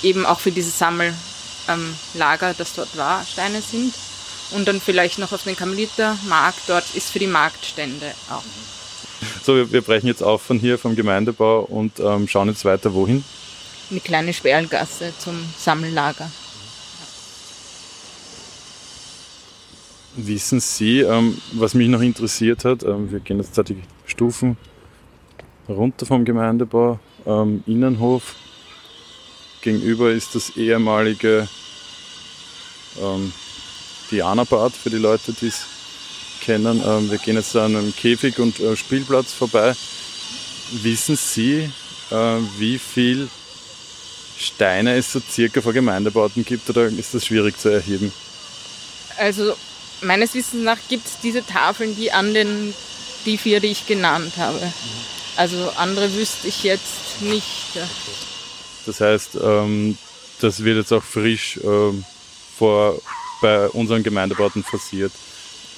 eben 0.05 0.25
auch 0.25 0.39
für 0.39 0.53
dieses 0.53 0.79
Sammellager, 0.79 2.55
das 2.57 2.75
dort 2.75 2.97
war, 2.97 3.25
Steine 3.27 3.61
sind. 3.61 3.93
Und 4.53 4.69
dann 4.69 4.81
vielleicht 4.81 5.19
noch 5.19 5.33
auf 5.33 5.43
den 5.43 5.57
Karmelitermarkt, 5.57 6.61
dort 6.69 6.95
ist 6.95 7.11
für 7.11 7.19
die 7.19 7.27
Marktstände 7.27 8.15
auch. 8.31 8.43
So, 9.43 9.57
wir, 9.57 9.73
wir 9.73 9.83
brechen 9.83 10.07
jetzt 10.07 10.23
auf 10.23 10.43
von 10.43 10.59
hier 10.59 10.79
vom 10.79 10.95
Gemeindebau 10.95 11.61
und 11.61 11.99
ähm, 12.01 12.29
schauen 12.29 12.49
jetzt 12.49 12.65
weiter 12.65 12.95
wohin? 12.95 13.25
In 13.91 13.97
die 13.97 14.01
kleine 14.01 14.33
Sperlgasse 14.33 15.13
zum 15.19 15.35
Sammellager. 15.59 16.31
Wissen 20.17 20.61
Sie, 20.61 21.01
ähm, 21.01 21.39
was 21.53 21.75
mich 21.75 21.89
noch 21.89 22.01
interessiert 22.01 22.65
hat, 22.65 22.83
ähm, 22.85 23.11
wir 23.11 23.21
gehen 23.21 23.39
jetzt 23.39 23.57
da 23.59 23.63
die 23.63 23.83
Stufen 24.07 24.57
runter 25.69 26.07
vom 26.07 26.25
Gemeindebau, 26.25 26.99
ähm, 27.27 27.63
Innenhof. 27.67 28.35
Gegenüber 29.61 30.11
ist 30.11 30.35
das 30.35 30.57
ehemalige 30.57 31.49
ähm, 33.01 33.33
Diana-Bad 34.11 34.73
für 34.73 34.91
die 34.91 34.97
Leute, 34.97 35.33
die 35.33 35.49
es 35.49 35.63
kennen. 36.41 36.83
Ähm, 36.87 37.11
wir 37.11 37.19
gehen 37.19 37.37
jetzt 37.37 37.57
an 37.57 37.77
einem 37.77 37.95
Käfig 37.95 38.39
und 38.39 38.61
äh, 38.61 38.77
Spielplatz 38.77 39.33
vorbei. 39.33 39.75
Wissen 40.71 41.17
Sie, 41.17 41.71
äh, 42.11 42.37
wie 42.59 42.79
viel 42.79 43.29
Steine 44.39 44.97
es 44.97 45.13
so 45.13 45.21
circa 45.21 45.61
vor 45.61 45.73
Gemeindebauten 45.73 46.45
gibt 46.45 46.69
oder 46.71 46.87
ist 46.87 47.15
das 47.15 47.27
schwierig 47.27 47.59
zu 47.59 47.69
erheben? 47.69 48.13
Also 49.19 49.55
meines 50.03 50.35
Wissens 50.35 50.63
nach 50.63 50.79
gibt 50.89 51.07
es 51.07 51.21
diese 51.23 51.45
Tafeln, 51.45 51.97
die 51.97 52.13
an 52.13 52.35
den, 52.35 52.75
die 53.25 53.39
vier, 53.39 53.61
die 53.61 53.69
ich 53.69 53.87
genannt 53.87 54.35
habe. 54.37 54.73
Also 55.37 55.71
andere 55.77 56.15
wüsste 56.15 56.49
ich 56.49 56.65
jetzt 56.65 57.23
nicht. 57.23 57.79
Das 58.85 59.01
heißt, 59.01 59.39
ähm, 59.43 59.97
das 60.41 60.65
wird 60.65 60.79
jetzt 60.79 60.93
auch 60.93 61.03
frisch 61.03 61.59
ähm, 61.63 62.05
vor, 62.59 63.01
bei 63.41 63.69
unseren 63.69 64.03
Gemeindebauten 64.03 64.63
forciert. 64.63 65.13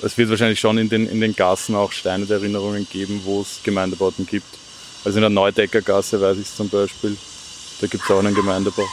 Es 0.02 0.16
wird 0.16 0.30
wahrscheinlich 0.30 0.60
schon 0.60 0.78
in 0.78 0.88
den, 0.88 1.08
in 1.08 1.20
den 1.20 1.34
Gassen 1.34 1.74
auch 1.74 1.92
Steine 1.92 2.26
der 2.26 2.38
Erinnerungen 2.38 2.86
geben, 2.88 3.22
wo 3.24 3.42
es 3.42 3.60
Gemeindebauten 3.62 4.26
gibt. 4.26 4.46
Also 5.04 5.18
in 5.18 5.22
der 5.22 5.30
Neudeckergasse 5.30 6.20
weiß 6.20 6.36
ich 6.38 6.46
es 6.46 6.56
zum 6.56 6.68
Beispiel. 6.68 7.16
Da 7.80 7.86
gibt 7.86 8.04
es 8.04 8.10
auch 8.10 8.18
einen 8.18 8.34
Gemeindebau. 8.34 8.86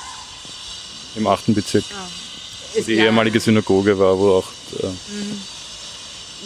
Im 1.16 1.28
8. 1.28 1.54
Bezirk. 1.54 1.86
Oh. 1.92 2.82
Die 2.82 2.96
ehemalige 2.96 3.40
Synagoge 3.40 3.98
war, 3.98 4.18
wo 4.18 4.32
auch. 4.34 4.48
Äh, 4.82 4.88
mhm. 4.88 5.42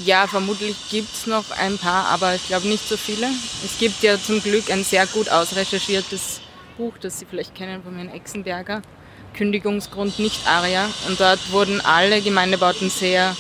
Ja, 0.06 0.28
vermutlich 0.28 0.76
gibt 0.90 1.14
es 1.14 1.28
noch 1.28 1.52
ein 1.52 1.78
paar, 1.78 2.06
aber 2.06 2.36
ich 2.36 2.48
glaube 2.48 2.68
nicht 2.68 2.88
so 2.88 2.96
viele. 2.96 3.28
Es 3.66 3.78
gibt 3.80 4.02
ja 4.04 4.22
zum 4.22 4.42
Glück 4.42 4.72
ein 4.72 4.84
sehr 4.84 5.06
gut 5.08 5.30
ausrecherchiertes 5.30 6.40
Buch, 6.78 6.94
das 7.02 7.20
Sie 7.20 7.26
vielleicht 7.30 7.56
kennen 7.56 7.84
von 7.84 7.96
Herrn 7.96 8.10
Exenberger, 8.10 8.82
Kündigungsgrund 9.34 10.20
nicht 10.20 10.48
Aria. 10.48 10.90
Und 11.08 11.20
dort 11.20 11.40
wurden 11.52 11.82
alle 11.82 12.22
Gemeindebauten 12.22 12.90
sehr 12.90 13.36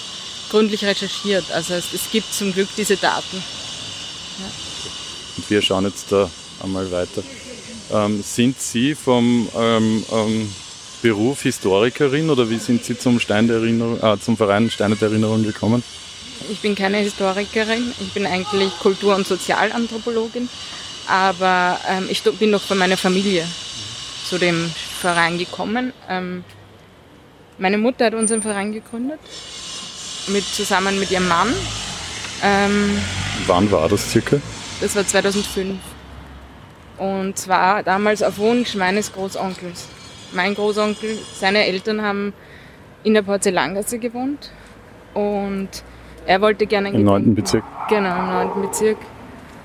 gründlich 0.49 0.83
recherchiert. 0.83 1.51
Also 1.51 1.73
es, 1.73 1.93
es 1.93 2.11
gibt 2.11 2.33
zum 2.33 2.53
Glück 2.53 2.69
diese 2.77 2.97
Daten. 2.97 3.37
Ja. 3.37 4.45
Und 5.37 5.49
wir 5.49 5.61
schauen 5.61 5.85
jetzt 5.85 6.11
da 6.11 6.29
einmal 6.63 6.91
weiter. 6.91 7.23
Ähm, 7.91 8.21
sind 8.21 8.59
Sie 8.59 8.93
vom 8.95 9.47
ähm, 9.57 10.05
ähm, 10.11 10.53
Beruf 11.01 11.41
Historikerin 11.43 12.29
oder 12.29 12.49
wie 12.49 12.57
sind 12.57 12.83
Sie 12.83 12.97
zum, 12.97 13.19
Stein 13.19 13.47
der 13.47 13.57
Erinnerung, 13.57 14.01
äh, 14.01 14.19
zum 14.19 14.37
Verein 14.37 14.69
Steine 14.69 14.95
der 14.95 15.09
Erinnerung 15.09 15.43
gekommen? 15.43 15.83
Ich 16.51 16.59
bin 16.59 16.75
keine 16.75 16.97
Historikerin, 16.97 17.91
ich 17.99 18.13
bin 18.13 18.25
eigentlich 18.25 18.77
Kultur- 18.79 19.15
und 19.15 19.27
Sozialanthropologin, 19.27 20.49
aber 21.07 21.79
ähm, 21.87 22.07
ich 22.09 22.21
bin 22.23 22.49
noch 22.49 22.61
von 22.61 22.77
meiner 22.77 22.97
Familie 22.97 23.45
zu 24.25 24.37
dem 24.37 24.71
Verein 24.99 25.37
gekommen. 25.37 25.93
Ähm, 26.09 26.43
meine 27.57 27.77
Mutter 27.77 28.05
hat 28.05 28.13
unseren 28.13 28.41
Verein 28.41 28.71
gegründet, 28.71 29.19
mit, 30.27 30.45
zusammen 30.45 30.99
mit 30.99 31.11
ihrem 31.11 31.27
Mann. 31.27 31.53
Ähm, 32.43 32.97
Wann 33.47 33.69
war 33.71 33.89
das 33.89 34.11
circa? 34.11 34.37
Das 34.81 34.95
war 34.95 35.05
2005. 35.05 35.77
Und 36.97 37.37
zwar 37.37 37.83
damals 37.83 38.23
auf 38.23 38.37
Wunsch 38.37 38.75
meines 38.75 39.11
Großonkels. 39.13 39.87
Mein 40.33 40.53
Großonkel, 40.53 41.17
seine 41.33 41.65
Eltern 41.65 42.01
haben 42.01 42.33
in 43.03 43.13
der 43.13 43.21
Porzellangasse 43.21 43.99
gewohnt 43.99 44.51
und 45.13 45.69
er 46.25 46.41
wollte 46.41 46.67
gerne... 46.67 46.89
Im 46.91 47.03
9. 47.03 47.33
Bezirk? 47.35 47.63
Genau, 47.89 48.19
im 48.19 48.51
9. 48.53 48.61
Bezirk. 48.61 48.97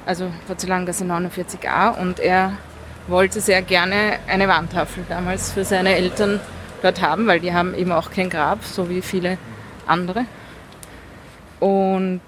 Also 0.06 0.30
Porzellangasse 0.46 1.04
49a 1.04 2.00
und 2.00 2.20
er 2.20 2.56
wollte 3.06 3.40
sehr 3.40 3.62
gerne 3.62 4.18
eine 4.26 4.48
Wandtafel 4.48 5.04
damals 5.08 5.52
für 5.52 5.64
seine 5.64 5.94
Eltern 5.94 6.40
dort 6.82 7.00
haben, 7.00 7.26
weil 7.26 7.40
die 7.40 7.52
haben 7.52 7.74
eben 7.74 7.92
auch 7.92 8.10
kein 8.10 8.30
Grab, 8.30 8.64
so 8.64 8.88
wie 8.88 9.02
viele 9.02 9.38
andere. 9.86 10.26
Und 11.60 12.20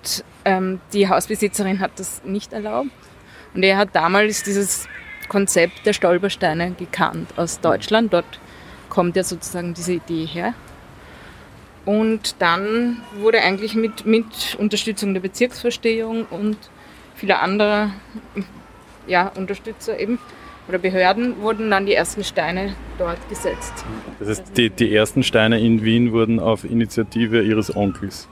ähm, 0.45 0.81
die 0.93 1.09
Hausbesitzerin 1.09 1.81
hat 1.81 1.93
das 1.97 2.23
nicht 2.25 2.53
erlaubt. 2.53 2.91
Und 3.55 3.63
er 3.63 3.77
hat 3.77 3.91
damals 3.93 4.43
dieses 4.43 4.87
Konzept 5.29 5.87
der 5.87 5.93
Stolpersteine 5.93 6.73
gekannt 6.73 7.31
aus 7.37 7.61
Deutschland. 7.61 8.13
Dort 8.13 8.39
kommt 8.89 9.17
ja 9.17 9.25
sozusagen 9.25 9.75
diese 9.75 9.95
Idee 9.95 10.27
her. 10.27 10.55
Und 11.85 12.37
dann 12.41 13.03
wurde 13.19 13.41
eigentlich 13.41 13.75
mit, 13.75 14.07
mit 14.07 14.57
Unterstützung 14.59 15.15
der 15.15 15.21
Bezirksverstehung 15.21 16.27
und 16.27 16.57
vieler 17.15 17.41
anderer 17.41 17.91
ja, 19.07 19.29
Unterstützer 19.37 19.99
eben 19.99 20.19
oder 20.69 20.79
Behörden 20.79 21.41
wurden 21.41 21.71
dann 21.71 21.87
die 21.87 21.95
ersten 21.95 22.25
Steine 22.25 22.75
dort 22.99 23.29
gesetzt. 23.29 23.73
Das 24.19 24.29
heißt, 24.29 24.57
die, 24.57 24.71
die 24.71 24.95
ersten 24.95 25.23
Steine 25.23 25.61
in 25.61 25.85
Wien 25.85 26.13
wurden 26.13 26.41
auf 26.41 26.65
Initiative 26.65 27.43
Ihres 27.43 27.75
Onkels 27.75 28.29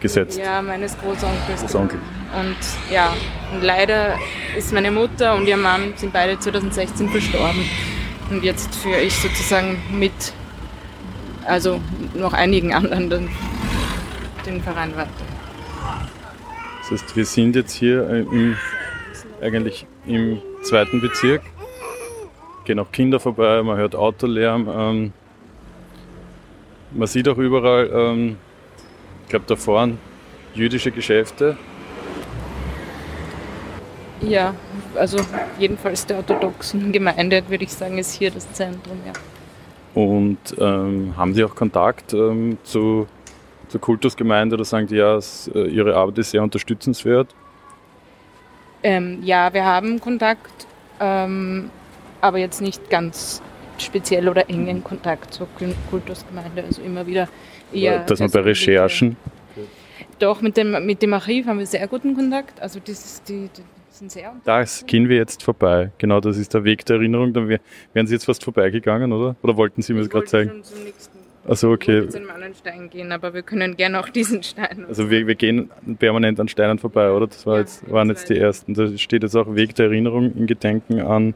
gesetzt? 0.00 0.38
Ja, 0.38 0.62
meines 0.62 0.96
Großonkels. 0.98 1.60
Großonkel. 1.60 1.98
Und 2.38 2.56
ja, 2.92 3.14
und 3.52 3.62
leider 3.62 4.18
ist 4.56 4.72
meine 4.72 4.90
Mutter 4.90 5.34
und 5.36 5.46
ihr 5.46 5.56
Mann 5.56 5.94
sind 5.96 6.12
beide 6.12 6.38
2016 6.38 7.08
verstorben. 7.08 7.64
Und 8.30 8.42
jetzt 8.42 8.74
führe 8.74 9.00
ich 9.00 9.14
sozusagen 9.14 9.78
mit, 9.92 10.12
also 11.46 11.80
noch 12.14 12.32
einigen 12.32 12.74
anderen 12.74 13.08
den, 13.08 13.28
den 14.44 14.60
Verein 14.60 14.96
weiter. 14.96 15.10
Das 16.80 16.90
heißt, 16.90 17.16
wir 17.16 17.24
sind 17.24 17.54
jetzt 17.56 17.72
hier 17.72 18.08
im, 18.08 18.56
eigentlich 19.40 19.86
im 20.06 20.40
zweiten 20.62 21.00
Bezirk. 21.00 21.42
Gehen 22.66 22.78
auch 22.78 22.92
Kinder 22.92 23.18
vorbei, 23.18 23.62
man 23.62 23.78
hört 23.78 23.94
Autolärm. 23.94 24.68
Ähm, 24.70 25.12
man 26.90 27.06
sieht 27.06 27.28
auch 27.28 27.38
überall 27.38 27.90
ähm, 27.90 28.36
ich 29.26 29.30
glaube, 29.30 29.44
da 29.48 29.56
vorne 29.56 29.98
jüdische 30.54 30.92
Geschäfte. 30.92 31.56
Ja, 34.20 34.54
also 34.94 35.18
jedenfalls 35.58 36.06
der 36.06 36.18
orthodoxen 36.18 36.92
Gemeinde, 36.92 37.42
würde 37.48 37.64
ich 37.64 37.72
sagen, 37.72 37.98
ist 37.98 38.12
hier 38.12 38.30
das 38.30 38.52
Zentrum, 38.52 38.98
ja. 39.04 39.12
Und 40.00 40.38
ähm, 40.60 41.14
haben 41.16 41.34
Sie 41.34 41.42
auch 41.42 41.56
Kontakt 41.56 42.14
ähm, 42.14 42.56
zu, 42.62 43.08
zur 43.66 43.80
Kultusgemeinde 43.80 44.54
oder 44.54 44.64
sagen 44.64 44.86
die, 44.86 44.94
ja, 44.94 45.18
äh, 45.18 45.66
Ihre 45.68 45.96
Arbeit 45.96 46.18
ist 46.18 46.30
sehr 46.30 46.42
unterstützenswert? 46.42 47.34
Ähm, 48.84 49.18
ja, 49.24 49.52
wir 49.52 49.64
haben 49.64 50.00
Kontakt, 50.00 50.68
ähm, 51.00 51.70
aber 52.26 52.38
jetzt 52.38 52.60
nicht 52.60 52.90
ganz 52.90 53.42
speziell 53.78 54.28
oder 54.28 54.48
engen 54.48 54.82
Kontakt 54.82 55.34
zur 55.34 55.48
Kultusgemeinde. 55.90 56.64
Also 56.64 56.82
immer 56.82 57.06
wieder 57.06 57.28
eher. 57.72 58.00
Dass 58.00 58.20
man 58.20 58.30
bei 58.30 58.40
Recherchen. 58.40 59.16
Doch, 60.18 60.40
mit 60.40 60.56
dem, 60.56 60.86
mit 60.86 61.02
dem 61.02 61.12
Archiv 61.12 61.46
haben 61.46 61.58
wir 61.58 61.66
sehr 61.66 61.86
guten 61.88 62.14
Kontakt. 62.14 62.60
Also 62.60 62.80
das, 62.82 63.22
die, 63.24 63.50
die 63.56 63.62
sind 63.90 64.10
sehr 64.10 64.34
Das 64.44 64.86
gehen 64.86 65.08
wir 65.08 65.16
jetzt 65.16 65.42
vorbei. 65.42 65.90
Genau, 65.98 66.20
das 66.20 66.38
ist 66.38 66.54
der 66.54 66.64
Weg 66.64 66.84
der 66.86 66.96
Erinnerung. 66.96 67.32
Dann 67.32 67.48
wären 67.48 68.06
Sie 68.06 68.14
jetzt 68.14 68.24
fast 68.24 68.42
vorbeigegangen, 68.44 69.12
oder? 69.12 69.36
Oder 69.42 69.56
wollten 69.56 69.82
Sie 69.82 69.92
mir 69.92 70.00
das 70.00 70.10
gerade 70.10 70.26
zeigen? 70.26 70.62
Also 71.46 71.70
okay. 71.70 72.00
Ich 72.00 72.10
zu 72.10 72.18
einem 72.18 72.30
anderen 72.30 72.54
Stein 72.54 72.90
gehen, 72.90 73.12
aber 73.12 73.32
wir 73.32 73.42
können 73.42 73.76
gerne 73.76 74.00
auch 74.00 74.08
diesen 74.08 74.42
Stein. 74.42 74.84
Also 74.88 75.10
wir, 75.10 75.26
wir 75.26 75.36
gehen 75.36 75.70
permanent 75.98 76.40
an 76.40 76.48
Steinen 76.48 76.78
vorbei, 76.78 77.10
oder? 77.10 77.28
Das 77.28 77.46
war 77.46 77.54
ja, 77.54 77.60
jetzt, 77.60 77.88
waren 77.90 78.08
jetzt 78.08 78.28
die 78.28 78.36
ersten. 78.36 78.74
Da 78.74 78.96
steht 78.98 79.22
jetzt 79.22 79.36
auch 79.36 79.54
Weg 79.54 79.74
der 79.76 79.86
Erinnerung 79.86 80.34
in 80.34 80.46
Gedenken 80.46 81.00
an, 81.00 81.34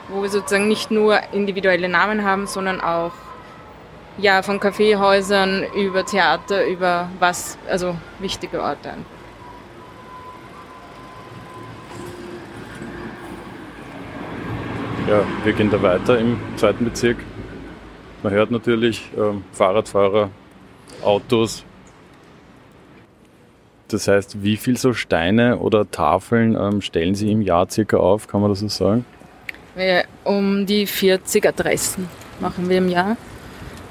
wo 0.08 0.22
wir 0.22 0.30
sozusagen 0.30 0.68
nicht 0.68 0.92
nur 0.92 1.20
individuelle 1.34 1.90
Namen 1.90 2.24
haben, 2.24 2.48
sondern 2.48 2.80
auch 2.80 3.12
ja, 4.18 4.42
von 4.44 4.60
Kaffeehäusern 4.60 5.66
über 5.76 6.06
Theater, 6.06 6.66
über 6.66 7.10
was, 7.20 7.58
also 7.70 7.96
wichtige 8.20 8.62
Orte. 8.62 8.94
Ja, 15.08 15.24
wir 15.44 15.54
gehen 15.54 15.70
da 15.70 15.82
weiter 15.82 16.18
im 16.18 16.38
zweiten 16.56 16.86
Bezirk. 16.86 17.18
Man 18.24 18.34
hört 18.34 18.52
natürlich 18.52 19.10
ähm, 19.18 19.44
Fahrradfahrer, 19.52 20.30
Autos, 21.04 21.66
das 23.94 24.08
heißt, 24.08 24.42
wie 24.42 24.58
viel 24.58 24.76
so 24.76 24.94
Steine 24.94 25.60
oder 25.60 25.90
Tafeln 25.90 26.56
ähm, 26.56 26.82
stellen 26.82 27.14
Sie 27.14 27.32
im 27.32 27.42
Jahr 27.42 27.70
circa 27.70 27.98
auf, 27.98 28.28
kann 28.28 28.42
man 28.42 28.50
das 28.50 28.60
so 28.60 28.68
sagen? 28.68 29.06
Wir, 29.76 30.06
um 30.24 30.66
die 30.66 30.88
40 30.88 31.46
Adressen 31.48 32.10
machen 32.40 32.70
wir 32.70 32.80
im 32.80 32.90
Jahr, 32.90 33.18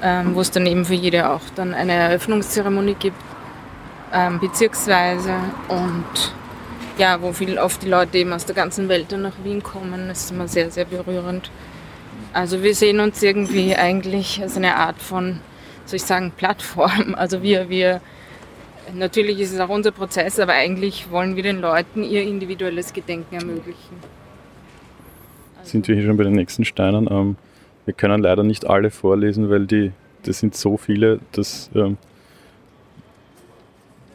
ähm, 0.01 0.35
wo 0.35 0.41
es 0.41 0.51
dann 0.51 0.65
eben 0.65 0.83
für 0.83 0.93
jede 0.93 1.29
auch 1.29 1.41
dann 1.55 1.73
eine 1.73 1.93
Eröffnungszeremonie 1.93 2.95
gibt, 2.95 3.17
ähm, 4.13 4.39
bezirksweise 4.41 5.35
und 5.69 6.35
ja, 6.97 7.21
wo 7.21 7.33
viel 7.33 7.57
oft 7.57 7.83
die 7.83 7.89
Leute 7.89 8.17
eben 8.17 8.33
aus 8.33 8.45
der 8.45 8.55
ganzen 8.55 8.89
Welt 8.89 9.11
dann 9.11 9.23
nach 9.23 9.43
Wien 9.43 9.63
kommen, 9.63 10.09
ist 10.09 10.31
immer 10.31 10.47
sehr, 10.47 10.71
sehr 10.71 10.85
berührend. 10.85 11.51
Also 12.33 12.63
wir 12.63 12.75
sehen 12.75 12.99
uns 12.99 13.21
irgendwie 13.21 13.75
eigentlich 13.75 14.41
als 14.41 14.57
eine 14.57 14.75
Art 14.75 15.01
von, 15.01 15.39
soll 15.85 15.97
ich 15.97 16.03
sagen, 16.03 16.31
Plattform. 16.35 17.15
Also 17.17 17.41
wir, 17.41 17.69
wir 17.69 18.01
Natürlich 18.93 19.39
ist 19.39 19.53
es 19.53 19.59
auch 19.59 19.69
unser 19.69 19.91
Prozess, 19.91 20.39
aber 20.39 20.53
eigentlich 20.53 21.09
wollen 21.09 21.35
wir 21.35 21.43
den 21.43 21.61
Leuten 21.61 22.03
ihr 22.03 22.23
individuelles 22.23 22.93
Gedenken 22.93 23.35
ermöglichen. 23.35 23.97
Also 25.57 25.71
sind 25.71 25.87
wir 25.87 25.95
hier 25.95 26.05
schon 26.05 26.17
bei 26.17 26.25
den 26.25 26.33
nächsten 26.33 26.65
Steinen? 26.65 27.07
Ähm, 27.09 27.37
wir 27.85 27.93
können 27.93 28.21
leider 28.21 28.43
nicht 28.43 28.67
alle 28.67 28.91
vorlesen, 28.91 29.49
weil 29.49 29.65
die, 29.65 29.91
das 30.23 30.39
sind 30.39 30.55
so 30.55 30.77
viele, 30.77 31.19
dass 31.31 31.69
ähm, 31.75 31.97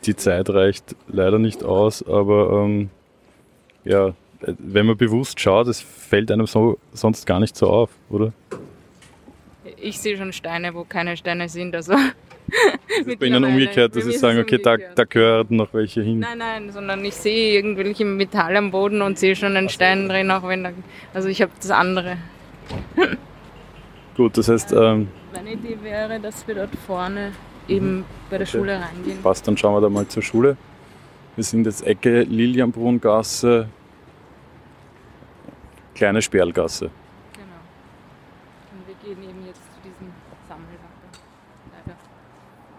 die 0.09 0.17
Zeit 0.17 0.51
reicht 0.51 0.97
leider 1.07 1.39
nicht 1.39 1.63
aus. 1.63 2.03
Aber 2.07 2.65
ähm, 2.65 2.91
ja, 3.85 4.15
wenn 4.41 4.87
man 4.87 4.97
bewusst 4.97 5.39
schaut, 5.39 5.69
es 5.69 5.81
fällt 5.81 6.33
einem 6.33 6.47
so, 6.47 6.79
sonst 6.93 7.27
gar 7.27 7.39
nicht 7.39 7.57
so 7.57 7.69
auf, 7.69 7.91
oder? 8.11 8.33
Ich 9.81 10.01
sehe 10.01 10.17
schon 10.17 10.33
Steine, 10.33 10.75
wo 10.75 10.85
keine 10.85 11.17
Steine 11.17 11.49
sind. 11.49 11.75
Also 11.75 11.93
das 11.93 13.07
ist 13.07 13.19
bei 13.19 13.27
Ihnen 13.27 13.45
umgekehrt, 13.45 13.95
dass 13.95 14.05
Sie 14.05 14.13
sagen, 14.13 14.41
okay, 14.41 14.59
da, 14.59 14.77
da 14.77 15.05
gehören 15.05 15.55
noch 15.57 15.73
welche 15.75 16.03
hin. 16.03 16.21
Nein, 16.21 16.39
nein, 16.39 16.73
sondern 16.73 17.05
ich 17.05 17.15
sehe 17.15 17.55
irgendwelche 17.55 18.05
Metall 18.05 18.57
am 18.57 18.71
Boden 18.71 19.03
und 19.03 19.19
sehe 19.19 19.37
schon 19.37 19.57
einen 19.57 19.69
Stein 19.69 20.09
drin, 20.09 20.31
auch 20.31 20.49
wenn 20.49 20.65
da, 20.65 20.73
also 21.15 21.29
ich 21.29 21.43
habe 21.43 21.53
das 21.57 21.71
andere. 21.71 22.17
Gut, 24.17 24.37
das 24.37 24.49
heißt... 24.49 24.73
Ähm, 24.73 25.09
Meine 25.33 25.53
Idee 25.53 25.79
wäre, 25.83 26.19
dass 26.19 26.49
wir 26.49 26.55
dort 26.55 26.75
vorne 26.87 27.33
eben 27.69 28.05
bei 28.31 28.39
der 28.39 28.47
okay. 28.47 28.59
Schule 28.59 28.81
reingehen. 28.81 29.23
Passt, 29.23 29.47
dann 29.47 29.57
schauen 29.57 29.75
wir 29.75 29.81
da 29.81 29.89
mal 29.89 30.07
zur 30.09 30.23
Schule. 30.23 30.57
Wir 31.37 31.45
sind 31.45 31.67
jetzt 31.67 31.87
Ecke 31.87 32.23
Lilienbrunngasse, 32.23 33.69
kleine 35.95 36.21
Sperlgasse. 36.21 36.91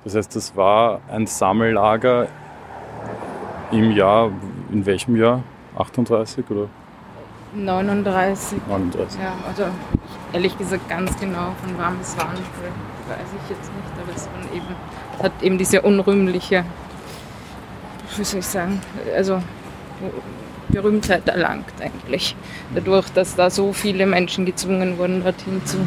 Das 0.03 0.15
heißt, 0.15 0.35
das 0.35 0.55
war 0.55 1.01
ein 1.09 1.27
Sammellager 1.27 2.27
im 3.71 3.91
Jahr, 3.91 4.31
in 4.71 4.85
welchem 4.85 5.15
Jahr? 5.15 5.43
38 5.77 6.49
oder? 6.49 6.67
39. 7.53 8.59
39. 8.67 9.19
Ja, 9.19 9.33
also 9.47 9.65
ehrlich 10.33 10.57
gesagt 10.57 10.87
ganz 10.87 11.17
genau 11.19 11.53
von 11.63 11.77
wann 11.77 11.97
es 12.01 12.15
war, 12.17 12.27
weiß 12.27 12.37
ich 13.43 13.49
jetzt 13.49 13.71
nicht, 13.73 13.93
aber 14.01 14.15
es 14.15 14.27
waren 14.27 14.55
eben, 14.55 15.23
hat 15.23 15.31
eben 15.41 15.57
diese 15.57 15.81
unrühmliche, 15.81 16.63
wie 18.15 18.23
soll 18.23 18.39
ich 18.39 18.45
sagen, 18.45 18.81
also 19.15 19.41
Berühmtheit 20.69 21.27
erlangt 21.27 21.73
eigentlich. 21.81 22.35
Dadurch, 22.73 23.09
dass 23.09 23.35
da 23.35 23.49
so 23.49 23.73
viele 23.73 24.05
Menschen 24.05 24.45
gezwungen 24.45 24.97
wurden, 24.97 25.23
dorthin 25.23 25.65
zu, 25.65 25.77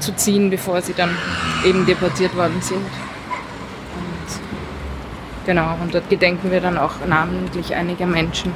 zu 0.00 0.14
ziehen, 0.14 0.50
bevor 0.50 0.82
sie 0.82 0.92
dann 0.92 1.16
eben 1.64 1.86
deportiert 1.86 2.36
worden 2.36 2.60
sind. 2.60 2.84
Genau, 5.46 5.76
und 5.82 5.94
dort 5.94 6.08
gedenken 6.08 6.50
wir 6.50 6.60
dann 6.60 6.78
auch 6.78 6.92
namentlich 7.06 7.74
einiger 7.74 8.06
Menschen. 8.06 8.52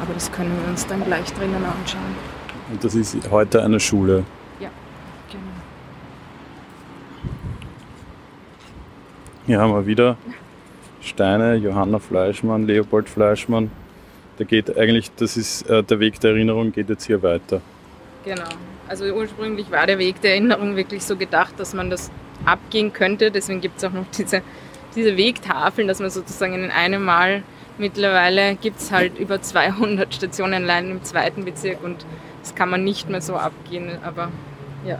Aber 0.00 0.14
das 0.14 0.30
können 0.30 0.50
wir 0.60 0.68
uns 0.68 0.86
dann 0.86 1.04
gleich 1.04 1.32
drinnen 1.32 1.64
anschauen. 1.64 2.14
Und 2.70 2.82
das 2.82 2.94
ist 2.94 3.16
heute 3.30 3.62
eine 3.62 3.80
Schule? 3.80 4.24
Ja, 4.60 4.68
genau. 5.30 5.42
Hier 9.46 9.60
haben 9.60 9.72
wir 9.72 9.86
wieder 9.86 10.16
Steine, 11.00 11.54
Johanna 11.54 11.98
Fleischmann, 11.98 12.66
Leopold 12.66 13.08
Fleischmann. 13.08 13.70
Da 14.38 14.44
geht 14.44 14.76
eigentlich, 14.76 15.10
das 15.16 15.36
ist 15.36 15.62
äh, 15.70 15.82
der 15.82 16.00
Weg 16.00 16.20
der 16.20 16.32
Erinnerung, 16.32 16.72
geht 16.72 16.90
jetzt 16.90 17.06
hier 17.06 17.22
weiter. 17.22 17.60
Genau. 18.24 18.48
Also 18.88 19.04
ursprünglich 19.06 19.70
war 19.70 19.86
der 19.86 19.98
Weg 19.98 20.20
der 20.20 20.32
Erinnerung 20.32 20.76
wirklich 20.76 21.04
so 21.04 21.16
gedacht, 21.16 21.54
dass 21.58 21.74
man 21.74 21.90
das 21.90 22.10
abgehen 22.44 22.92
könnte. 22.92 23.30
Deswegen 23.30 23.60
gibt 23.60 23.78
es 23.78 23.84
auch 23.84 23.92
noch 23.92 24.04
diese 24.16 24.42
diese 24.96 25.16
Wegtafeln, 25.16 25.86
dass 25.86 26.00
man 26.00 26.10
sozusagen 26.10 26.54
in 26.54 26.70
einem 26.70 27.04
Mal 27.04 27.42
mittlerweile 27.78 28.56
gibt 28.56 28.80
es 28.80 28.90
halt 28.90 29.18
über 29.18 29.40
200 29.40 30.14
Stationen 30.14 30.64
allein 30.64 30.90
im 30.90 31.02
zweiten 31.02 31.44
Bezirk 31.44 31.82
und 31.82 32.04
das 32.40 32.54
kann 32.54 32.70
man 32.70 32.84
nicht 32.84 33.08
mehr 33.08 33.20
so 33.20 33.36
abgehen, 33.36 33.90
aber 34.02 34.30
ja. 34.86 34.98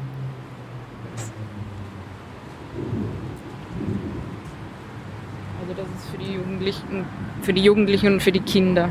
Also 5.60 5.74
das 5.76 5.86
ist 5.86 6.10
für 6.10 6.18
die 6.18 6.32
Jugendlichen, 6.32 7.04
für 7.42 7.52
die 7.52 7.62
Jugendlichen 7.62 8.14
und 8.14 8.20
für 8.20 8.32
die 8.32 8.40
Kinder. 8.40 8.88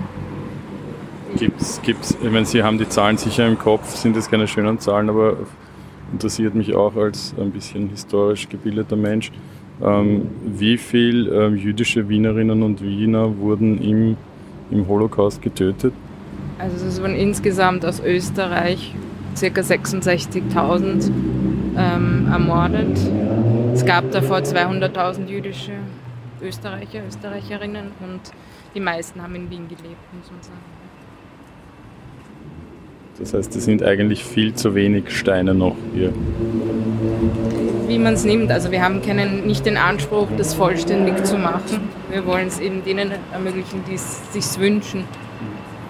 Gibt's, 1.37 1.81
gibt's, 1.83 2.17
ich 2.21 2.31
meine, 2.31 2.45
Sie 2.45 2.63
haben 2.63 2.77
die 2.77 2.87
Zahlen 2.87 3.17
sicher 3.17 3.45
im 3.45 3.59
Kopf, 3.59 3.95
sind 3.95 4.15
das 4.15 4.29
keine 4.29 4.47
schönen 4.47 4.79
Zahlen, 4.79 5.09
aber 5.09 5.37
interessiert 6.13 6.55
mich 6.55 6.75
auch 6.75 6.95
als 6.95 7.33
ein 7.37 7.51
bisschen 7.51 7.89
historisch 7.89 8.47
gebildeter 8.47 8.95
Mensch. 8.95 9.31
Ähm, 9.83 10.29
wie 10.45 10.77
viele 10.77 11.47
ähm, 11.47 11.57
jüdische 11.57 12.07
Wienerinnen 12.07 12.63
und 12.63 12.81
Wiener 12.81 13.37
wurden 13.37 13.81
im, 13.81 14.17
im 14.71 14.87
Holocaust 14.87 15.41
getötet? 15.41 15.93
Also 16.59 16.85
es 16.85 17.01
waren 17.01 17.15
insgesamt 17.15 17.85
aus 17.85 17.99
Österreich 17.99 18.95
ca. 19.39 19.45
66.000 19.47 21.11
ähm, 21.77 22.27
ermordet. 22.31 22.97
Es 23.73 23.85
gab 23.85 24.09
davor 24.11 24.37
200.000 24.37 25.27
jüdische 25.27 25.73
Österreicher, 26.41 27.01
Österreicherinnen 27.05 27.87
und 27.99 28.21
die 28.73 28.79
meisten 28.79 29.21
haben 29.21 29.35
in 29.35 29.49
Wien 29.49 29.67
gelebt, 29.67 30.13
muss 30.13 30.31
man 30.31 30.41
sagen. 30.41 30.74
Das 33.17 33.33
heißt, 33.33 33.55
es 33.55 33.63
sind 33.63 33.81
eigentlich 33.81 34.25
viel 34.25 34.53
zu 34.53 34.75
wenig 34.75 35.09
Steine 35.09 35.53
noch 35.53 35.75
hier. 35.93 36.13
Wie 37.87 37.97
man 37.97 38.15
es 38.15 38.25
nimmt. 38.25 38.51
Also 38.51 38.71
wir 38.71 38.81
haben 38.81 39.01
keinen, 39.01 39.47
nicht 39.47 39.65
den 39.65 39.77
Anspruch, 39.77 40.27
das 40.37 40.53
vollständig 40.53 41.23
zu 41.23 41.37
machen. 41.37 41.87
Wir 42.09 42.25
wollen 42.25 42.47
es 42.47 42.59
eben 42.59 42.83
denen 42.83 43.11
ermöglichen, 43.31 43.83
die 43.89 43.93
es 43.93 44.33
sich 44.33 44.59
wünschen. 44.59 45.05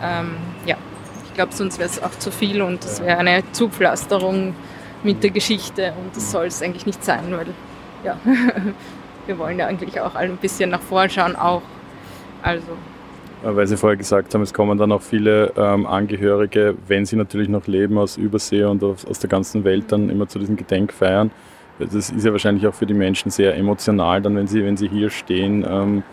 Ähm, 0.04 0.36
ja, 0.68 0.76
ich 1.26 1.34
glaube, 1.34 1.54
sonst 1.54 1.80
wäre 1.80 1.90
es 1.90 2.02
auch 2.02 2.12
zu 2.20 2.32
viel 2.32 2.62
und 2.62 2.84
es 2.86 3.02
wäre 3.02 3.18
eine 3.18 3.44
Zupflasterung 3.54 4.54
mit 5.04 5.24
der 5.24 5.32
Geschichte 5.32 5.94
und 5.98 6.16
das 6.16 6.32
soll 6.32 6.48
es 6.48 6.62
eigentlich 6.62 6.86
nicht 6.86 7.04
sein, 7.04 7.24
weil 7.32 7.48
ja, 8.04 8.20
wir 9.26 9.38
wollen 9.40 9.58
ja 9.58 9.66
eigentlich 9.66 10.00
auch 10.00 10.14
ein 10.16 10.38
bisschen 10.38 10.70
nach 10.70 10.82
vorschauen 10.82 11.36
auch. 11.36 11.64
Also 12.44 12.78
weil 13.54 13.68
Sie 13.68 13.78
vorher 13.78 13.98
gesagt 13.98 14.34
haben, 14.34 14.42
es 14.42 14.54
kommen 14.54 14.78
dann 14.78 14.92
auch 14.92 15.02
viele 15.02 15.52
ähm, 15.56 15.86
Angehörige, 15.86 16.76
wenn 16.88 17.06
sie 17.06 17.16
natürlich 17.16 17.48
noch 17.48 17.68
leben, 17.68 17.98
aus 17.98 18.18
Übersee 18.18 18.64
und 18.64 18.84
aus, 18.84 19.06
aus, 19.06 19.20
der 19.20 19.30
ganzen 19.30 19.64
Welt 19.64 19.92
dann 19.92 20.10
immer 20.10 20.28
zu 20.28 20.40
diesen 20.40 20.56
Gedenkfeiern. 20.56 21.32
Das 21.78 21.94
ist 21.94 22.26
ja 22.26 22.32
wahrscheinlich 22.32 22.66
auch 22.68 22.74
für 22.74 22.86
die 22.86 22.94
Menschen 22.94 23.30
sehr 23.30 23.56
emotional, 23.56 24.22
dann 24.22 24.36
wenn 24.36 24.48
sie, 24.48 24.64
wenn 24.64 24.78
sie 24.78 24.88
hier 24.88 25.10
stehen 25.10 25.66
ähm, 25.70 26.04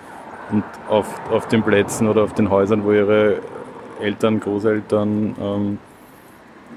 und 0.50 0.64
auf, 0.88 1.06
auf 1.30 1.48
den 1.48 1.62
Plätzen 1.62 2.08
oder 2.08 2.22
auf 2.24 2.34
den 2.34 2.50
Häusern, 2.50 2.84
wo 2.84 2.92
ihre 2.92 3.38
Eltern, 4.00 4.40
Großeltern 4.40 5.36
ähm, 5.40 5.78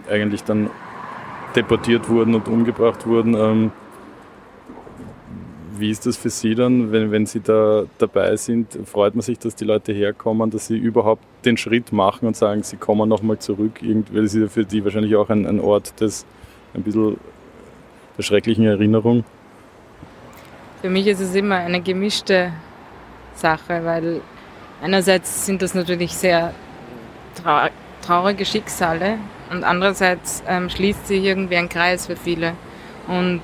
eigentlich 0.10 0.44
dann 0.44 0.70
deportiert 1.56 2.08
wurden 2.10 2.36
und 2.36 2.48
umgebracht 2.48 3.08
wurden. 3.08 3.72
Wie 5.78 5.90
ist 5.90 6.06
das 6.06 6.18
für 6.18 6.30
Sie 6.30 6.56
dann, 6.56 6.92
wenn, 6.92 7.12
wenn 7.12 7.26
Sie 7.26 7.40
da 7.40 7.84
dabei 7.98 8.36
sind? 8.38 8.78
Freut 8.86 9.16
man 9.16 9.22
sich, 9.22 9.40
dass 9.40 9.56
die 9.56 9.66
Leute 9.66 9.94
herkommen, 9.94 10.50
dass 10.52 10.68
sie 10.68 10.78
überhaupt 10.78 11.24
den 11.44 11.58
Schritt 11.58 11.92
machen 11.92 12.28
und 12.28 12.38
sagen, 12.38 12.64
sie 12.64 12.78
kommen 12.78 13.10
nochmal 13.10 13.40
zurück? 13.40 13.82
Irgendwie, 13.82 14.16
das 14.16 14.34
ist 14.34 14.42
ja 14.42 14.48
für 14.48 14.64
die 14.66 14.84
wahrscheinlich 14.84 15.16
auch 15.16 15.30
ein, 15.30 15.46
ein 15.46 15.60
Ort 15.60 16.00
des 16.00 16.26
ein 16.74 16.84
bisschen 16.84 17.18
der 18.18 18.24
schrecklichen 18.24 18.66
Erinnerung. 18.66 19.24
Für 20.82 20.90
mich 20.90 21.08
ist 21.08 21.20
es 21.20 21.34
immer 21.36 21.56
eine 21.56 21.82
gemischte 21.82 22.54
Sache, 23.36 23.82
weil 23.84 24.22
einerseits 24.82 25.46
sind 25.46 25.62
das 25.62 25.74
natürlich 25.74 26.14
sehr 26.14 26.54
trau 27.42 27.68
traurige 28.02 28.46
Schicksale 28.46 29.18
und 29.50 29.64
andererseits 29.64 30.44
ähm, 30.48 30.70
schließt 30.70 31.08
sich 31.08 31.24
irgendwie 31.24 31.56
ein 31.56 31.70
Kreis 31.70 32.06
für 32.06 32.16
viele. 32.16 32.54
Und 33.08 33.42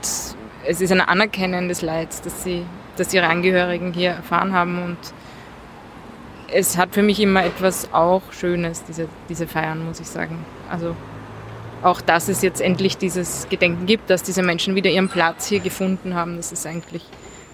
es 0.66 0.82
ist 0.82 0.92
ein 0.92 1.02
Anerkennen 1.02 1.68
des 1.68 1.82
Leids, 1.82 2.22
dass 2.22 2.44
sie, 2.44 2.64
dass 2.98 3.14
ihre 3.14 3.28
Angehörigen 3.28 3.94
hier 3.94 4.12
erfahren 4.12 4.54
haben 4.54 4.84
und 4.84 4.98
es 6.54 6.78
hat 6.78 6.94
für 6.94 7.02
mich 7.02 7.20
immer 7.20 7.46
etwas 7.46 7.94
auch 7.94 8.22
Schönes, 8.32 8.84
diese, 8.84 9.08
diese 9.30 9.48
Feiern, 9.48 9.86
muss 9.86 10.00
ich 10.00 10.08
sagen. 10.08 10.44
Also 10.70 10.96
auch, 11.82 12.02
dass 12.02 12.28
es 12.28 12.42
jetzt 12.42 12.62
endlich 12.62 12.98
dieses 12.98 13.48
Gedenken 13.50 13.86
gibt, 13.86 14.10
dass 14.10 14.22
diese 14.22 14.44
Menschen 14.44 14.76
wieder 14.76 14.90
ihren 14.90 15.10
Platz 15.10 15.48
hier 15.48 15.62
gefunden 15.62 16.14
haben, 16.14 16.38
das 16.38 16.52
ist 16.52 16.68
eigentlich 16.68 17.06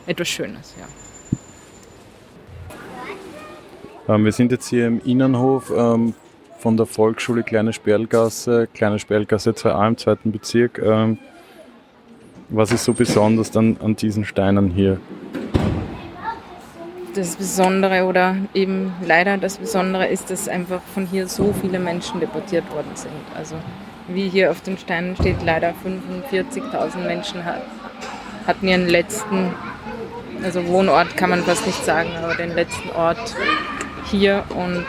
etwas 0.05 0.27
Schönes, 0.27 0.73
ja. 0.79 0.87
Ähm, 4.15 4.25
wir 4.25 4.31
sind 4.31 4.51
jetzt 4.51 4.67
hier 4.67 4.87
im 4.87 5.01
Innenhof 5.03 5.71
ähm, 5.75 6.13
von 6.59 6.77
der 6.77 6.85
Volksschule 6.85 7.43
Kleine 7.43 7.73
Sperlgasse, 7.73 8.67
Kleine 8.73 8.99
Sperlgasse 8.99 9.51
2a 9.51 9.87
im 9.87 9.97
zweiten 9.97 10.31
Bezirk. 10.31 10.81
Was 12.49 12.71
ist 12.71 12.85
so 12.85 12.93
besonders 12.93 13.55
an, 13.57 13.75
an 13.83 13.97
diesen 13.97 14.23
Steinen 14.23 14.71
hier? 14.71 15.01
Das 17.13 17.35
Besondere 17.35 18.05
oder 18.05 18.37
eben 18.53 18.93
leider 19.05 19.37
das 19.37 19.57
Besondere 19.57 20.07
ist, 20.07 20.29
dass 20.29 20.47
einfach 20.47 20.81
von 20.93 21.05
hier 21.07 21.27
so 21.27 21.53
viele 21.61 21.77
Menschen 21.77 22.21
deportiert 22.21 22.71
worden 22.71 22.91
sind. 22.93 23.11
Also 23.35 23.55
wie 24.07 24.29
hier 24.29 24.49
auf 24.49 24.61
den 24.61 24.77
Steinen 24.77 25.17
steht, 25.17 25.43
leider 25.43 25.73
45.000 26.31 27.05
Menschen 27.05 27.43
hat, 27.43 27.63
hatten 28.45 28.65
ihren 28.65 28.87
letzten, 28.87 29.53
also 30.41 30.65
Wohnort 30.67 31.17
kann 31.17 31.31
man 31.31 31.43
fast 31.43 31.65
nicht 31.65 31.83
sagen, 31.83 32.11
aber 32.23 32.35
den 32.35 32.55
letzten 32.55 32.91
Ort 32.91 33.35
hier 34.05 34.45
und 34.51 34.85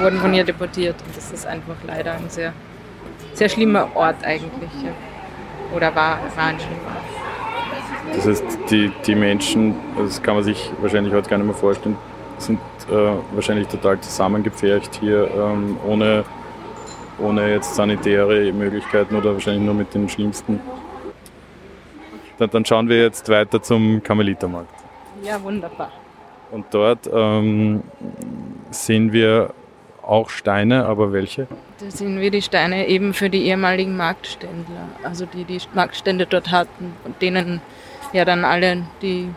wurden 0.00 0.20
von 0.20 0.32
hier 0.32 0.44
deportiert. 0.44 0.96
Und 1.06 1.14
das 1.14 1.32
ist 1.32 1.46
einfach 1.46 1.76
leider 1.86 2.12
ein 2.12 2.30
sehr, 2.30 2.54
sehr 3.34 3.50
schlimmer 3.50 3.94
Ort 3.94 4.24
eigentlich. 4.24 4.72
Ja. 4.82 5.13
Oder 5.72 5.94
war, 5.94 6.18
war 6.36 6.44
ein 6.46 6.58
schlimmer 6.58 6.82
Ort. 6.86 8.16
Das 8.16 8.26
heißt, 8.26 8.44
die, 8.70 8.92
die 9.06 9.14
Menschen, 9.14 9.74
das 9.96 10.22
kann 10.22 10.34
man 10.34 10.44
sich 10.44 10.70
wahrscheinlich 10.80 11.12
heute 11.12 11.28
gar 11.28 11.38
nicht 11.38 11.46
mehr 11.46 11.54
vorstellen, 11.54 11.96
sind 12.38 12.60
äh, 12.90 12.94
wahrscheinlich 13.32 13.68
total 13.68 14.00
zusammengepfercht 14.00 14.96
hier, 15.00 15.30
ähm, 15.34 15.78
ohne, 15.86 16.24
ohne 17.18 17.50
jetzt 17.50 17.74
sanitäre 17.74 18.52
Möglichkeiten 18.52 19.16
oder 19.16 19.32
wahrscheinlich 19.32 19.64
nur 19.64 19.74
mit 19.74 19.92
den 19.94 20.08
schlimmsten. 20.08 20.60
Dann, 22.38 22.50
dann 22.50 22.64
schauen 22.64 22.88
wir 22.88 23.00
jetzt 23.00 23.28
weiter 23.28 23.62
zum 23.62 24.02
Karmelitermarkt. 24.02 24.74
Ja, 25.22 25.42
wunderbar. 25.42 25.90
Und 26.50 26.66
dort 26.70 27.08
ähm, 27.12 27.82
sehen 28.70 29.12
wir 29.12 29.54
auch 30.06 30.30
Steine, 30.30 30.86
aber 30.86 31.12
welche? 31.12 31.46
Da 31.80 31.90
sehen 31.90 32.20
wir 32.20 32.30
die 32.30 32.42
Steine 32.42 32.86
eben 32.86 33.14
für 33.14 33.30
die 33.30 33.46
ehemaligen 33.46 33.96
Marktständler, 33.96 34.88
also 35.02 35.26
die 35.26 35.44
die 35.44 35.58
Marktstände 35.74 36.26
dort 36.26 36.50
hatten, 36.50 36.92
und 37.04 37.20
denen 37.20 37.60
ja 38.12 38.24
dann 38.24 38.44
alle 38.44 38.82
die, 39.02 39.28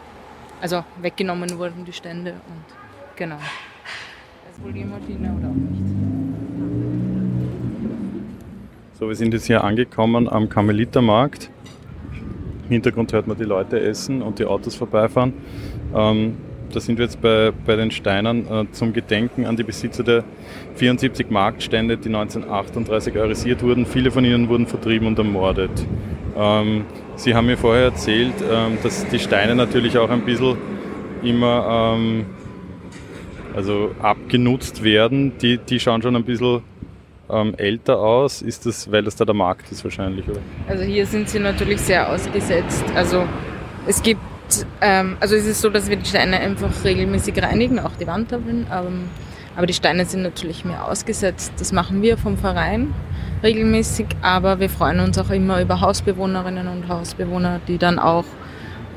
also 0.61 0.83
weggenommen 1.01 1.57
wurden, 1.57 1.85
die 1.85 1.93
Stände 1.93 2.31
und 2.31 3.15
genau. 3.15 3.37
Das 3.37 4.57
ist 4.57 4.63
wohl 4.63 4.73
die 4.73 4.83
Maschine 4.83 5.35
oder 5.37 5.49
auch 5.49 5.53
nicht. 5.53 5.83
So, 8.99 9.07
wir 9.07 9.15
sind 9.15 9.33
jetzt 9.33 9.45
hier 9.45 9.63
angekommen 9.63 10.27
am 10.27 10.49
Karmelitermarkt. 10.49 11.51
Im 12.63 12.69
Hintergrund 12.69 13.13
hört 13.13 13.27
man 13.27 13.37
die 13.37 13.43
Leute 13.43 13.79
essen 13.79 14.21
und 14.21 14.39
die 14.39 14.45
Autos 14.45 14.75
vorbeifahren. 14.75 15.33
Ähm, 15.95 16.37
da 16.73 16.79
sind 16.79 16.97
wir 16.97 17.05
jetzt 17.05 17.21
bei, 17.21 17.51
bei 17.65 17.75
den 17.75 17.91
Steinen 17.91 18.45
äh, 18.51 18.65
zum 18.71 18.93
Gedenken 18.93 19.45
an 19.45 19.55
die 19.55 19.63
Besitzer 19.63 20.03
der 20.03 20.23
74 20.75 21.29
Marktstände, 21.29 21.97
die 21.97 22.09
1938 22.09 23.17
arisiert 23.19 23.63
wurden. 23.63 23.85
Viele 23.85 24.11
von 24.11 24.25
ihnen 24.25 24.49
wurden 24.49 24.67
vertrieben 24.67 25.07
und 25.07 25.17
ermordet. 25.17 25.71
Ähm, 26.35 26.85
Sie 27.15 27.33
haben 27.33 27.47
mir 27.47 27.57
vorher 27.57 27.85
erzählt, 27.85 28.33
ähm, 28.51 28.77
dass 28.83 29.07
die 29.07 29.19
Steine 29.19 29.55
natürlich 29.55 29.97
auch 29.97 30.09
ein 30.09 30.21
bisschen 30.21 30.55
immer 31.23 31.95
ähm, 31.95 32.25
also 33.55 33.91
abgenutzt 34.01 34.83
werden. 34.83 35.37
Die, 35.39 35.57
die 35.57 35.79
schauen 35.79 36.01
schon 36.03 36.15
ein 36.15 36.23
bisschen 36.23 36.61
ähm, 37.29 37.55
älter 37.57 37.99
aus. 37.99 38.41
Ist 38.41 38.65
das, 38.65 38.91
weil 38.91 39.03
das 39.03 39.15
da 39.15 39.25
der 39.25 39.33
Markt 39.33 39.71
ist 39.71 39.83
wahrscheinlich? 39.83 40.27
Oder? 40.29 40.39
Also 40.67 40.83
hier 40.83 41.05
sind 41.05 41.27
sie 41.27 41.39
natürlich 41.39 41.81
sehr 41.81 42.07
ausgesetzt. 42.11 42.85
Also 42.93 43.25
es 43.87 44.01
gibt 44.03 44.21
ähm, 44.81 45.17
also 45.19 45.35
es 45.35 45.45
ist 45.45 45.61
so, 45.61 45.69
dass 45.69 45.89
wir 45.89 45.97
die 45.97 46.05
Steine 46.05 46.39
einfach 46.39 46.69
regelmäßig 46.83 47.41
reinigen, 47.41 47.79
auch 47.79 47.95
die 47.99 48.07
Wandtafeln. 48.07 48.67
Ähm, 48.71 49.09
aber 49.55 49.65
die 49.65 49.73
Steine 49.73 50.05
sind 50.05 50.21
natürlich 50.21 50.65
mehr 50.65 50.85
ausgesetzt. 50.85 51.53
Das 51.57 51.71
machen 51.71 52.01
wir 52.01 52.17
vom 52.17 52.37
Verein 52.37 52.93
regelmäßig, 53.43 54.05
aber 54.21 54.59
wir 54.59 54.69
freuen 54.69 54.99
uns 54.99 55.17
auch 55.17 55.31
immer 55.31 55.61
über 55.61 55.81
Hausbewohnerinnen 55.81 56.67
und 56.67 56.87
Hausbewohner, 56.87 57.59
die 57.67 57.77
dann 57.77 57.97
auch 57.99 58.25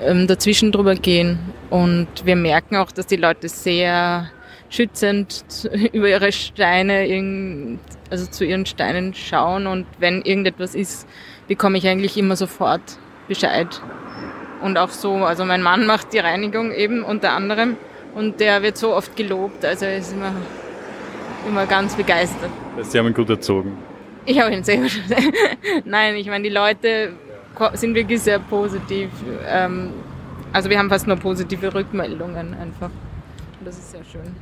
ähm, 0.03 0.27
dazwischen 0.27 0.73
drüber 0.73 0.95
gehen. 0.95 1.39
Und 1.71 2.09
wir 2.25 2.37
merken 2.37 2.77
auch, 2.77 2.93
dass 2.93 3.07
die 3.07 3.17
Leute 3.17 3.49
sehr 3.49 4.31
schützend 4.69 5.45
über 5.93 6.09
ihre 6.09 6.33
Steine, 6.33 7.79
also 8.11 8.27
zu 8.27 8.45
ihren 8.45 8.67
Steinen 8.67 9.15
schauen. 9.15 9.67
Und 9.67 9.87
wenn 9.99 10.23
irgendetwas 10.23 10.75
ist, 10.75 11.07
bekomme 11.49 11.79
ich 11.79 11.89
eigentlich 11.89 12.17
immer 12.17 12.37
sofort 12.37 12.83
Bescheid 13.29 13.81
und 14.63 14.77
auch 14.77 14.91
so, 14.91 15.15
also 15.25 15.45
mein 15.45 15.63
Mann 15.63 15.87
macht 15.87 16.13
die 16.13 16.19
Reinigung 16.19 16.73
eben 16.73 17.03
unter 17.03 17.33
anderem 17.33 17.77
und 18.15 18.41
der 18.41 18.63
wird 18.63 18.77
so 18.77 18.95
oft 18.95 19.17
gelobt, 19.17 19.65
also 19.65 19.87
er 19.87 19.99
ist 19.99 20.13
immer, 20.13 20.33
immer 21.49 21.67
ganz 21.67 21.95
begeistert. 21.95 22.51
Sie 22.83 22.99
haben 22.99 23.07
ihn 23.07 23.15
gut 23.15 23.31
erzogen. 23.31 23.77
Ich 24.27 24.39
habe 24.41 24.53
ihn 24.53 24.63
sehr 24.63 24.79
gut 24.79 25.01
Nein, 25.85 26.17
ich 26.17 26.27
meine, 26.29 26.45
die 26.45 26.55
Leute 26.55 27.13
sind 27.75 27.95
wirklich 27.95 28.21
sehr 28.21 28.39
positiv. 28.39 29.11
Ähm, 29.47 29.91
also 30.53 30.69
wir 30.69 30.79
haben 30.79 30.89
fast 30.89 31.07
nur 31.07 31.17
positive 31.17 31.73
Rückmeldungen 31.73 32.55
einfach. 32.55 32.91
Und 33.59 33.67
das 33.67 33.79
ist 33.79 33.93
sehr 33.93 34.05
schön. 34.05 34.35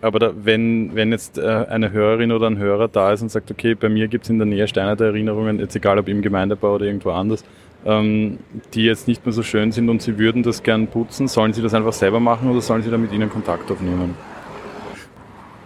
Aber 0.00 0.18
da, 0.18 0.32
wenn, 0.36 0.94
wenn 0.94 1.12
jetzt 1.12 1.38
äh, 1.38 1.64
eine 1.68 1.90
Hörerin 1.90 2.30
oder 2.30 2.46
ein 2.46 2.58
Hörer 2.58 2.88
da 2.88 3.12
ist 3.12 3.22
und 3.22 3.30
sagt, 3.30 3.50
okay, 3.50 3.74
bei 3.74 3.88
mir 3.88 4.06
gibt 4.06 4.24
es 4.24 4.30
in 4.30 4.38
der 4.38 4.46
Nähe 4.46 4.68
Steine 4.68 4.96
der 4.96 5.06
Erinnerungen, 5.08 5.58
jetzt 5.58 5.74
egal 5.76 5.98
ob 5.98 6.08
im 6.08 6.20
Gemeindebau 6.20 6.74
oder 6.74 6.84
irgendwo 6.84 7.10
anders, 7.12 7.42
ähm, 7.84 8.38
die 8.72 8.84
jetzt 8.84 9.08
nicht 9.08 9.24
mehr 9.24 9.32
so 9.32 9.42
schön 9.42 9.72
sind 9.72 9.88
und 9.88 10.02
Sie 10.02 10.18
würden 10.18 10.42
das 10.42 10.62
gern 10.62 10.86
putzen, 10.86 11.28
sollen 11.28 11.52
Sie 11.52 11.62
das 11.62 11.74
einfach 11.74 11.92
selber 11.92 12.20
machen 12.20 12.50
oder 12.50 12.60
sollen 12.60 12.82
Sie 12.82 12.90
da 12.90 12.98
mit 12.98 13.12
Ihnen 13.12 13.30
Kontakt 13.30 13.70
aufnehmen? 13.70 14.14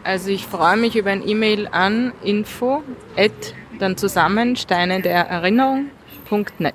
Also 0.05 0.31
ich 0.31 0.47
freue 0.47 0.77
mich 0.77 0.97
über 0.97 1.11
ein 1.11 1.27
E-Mail 1.27 1.69
an 1.71 2.13
info 2.25 2.83
at 3.17 3.55
dann 3.79 3.97
zusammen 3.97 4.57
Steine 4.57 5.03
der 5.03 5.29
Erinnerung.net. 5.29 6.75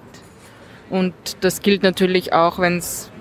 Und 0.89 1.13
das 1.41 1.61
gilt 1.61 1.83
natürlich 1.83 2.33
auch, 2.33 2.59
wenn 2.59 2.77
es 2.77 3.11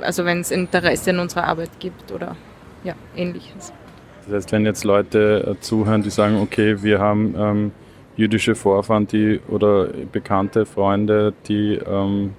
also 0.00 0.24
wenn 0.24 0.40
es 0.40 0.50
Interesse 0.50 1.10
in 1.10 1.18
unserer 1.18 1.44
Arbeit 1.44 1.70
gibt 1.80 2.12
oder 2.12 2.36
ja, 2.84 2.94
ähnliches. 3.16 3.72
Das 4.26 4.34
heißt, 4.34 4.52
wenn 4.52 4.64
jetzt 4.64 4.84
Leute 4.84 5.56
äh, 5.56 5.60
zuhören, 5.60 6.02
die 6.02 6.10
sagen, 6.10 6.40
okay, 6.40 6.82
wir 6.82 6.98
haben 6.98 7.34
ähm, 7.36 7.72
jüdische 8.16 8.54
Vorfahren 8.54 9.06
die, 9.06 9.40
oder 9.48 9.88
bekannte 10.12 10.66
Freunde, 10.66 11.32
die 11.48 11.74
ähm, 11.74 12.34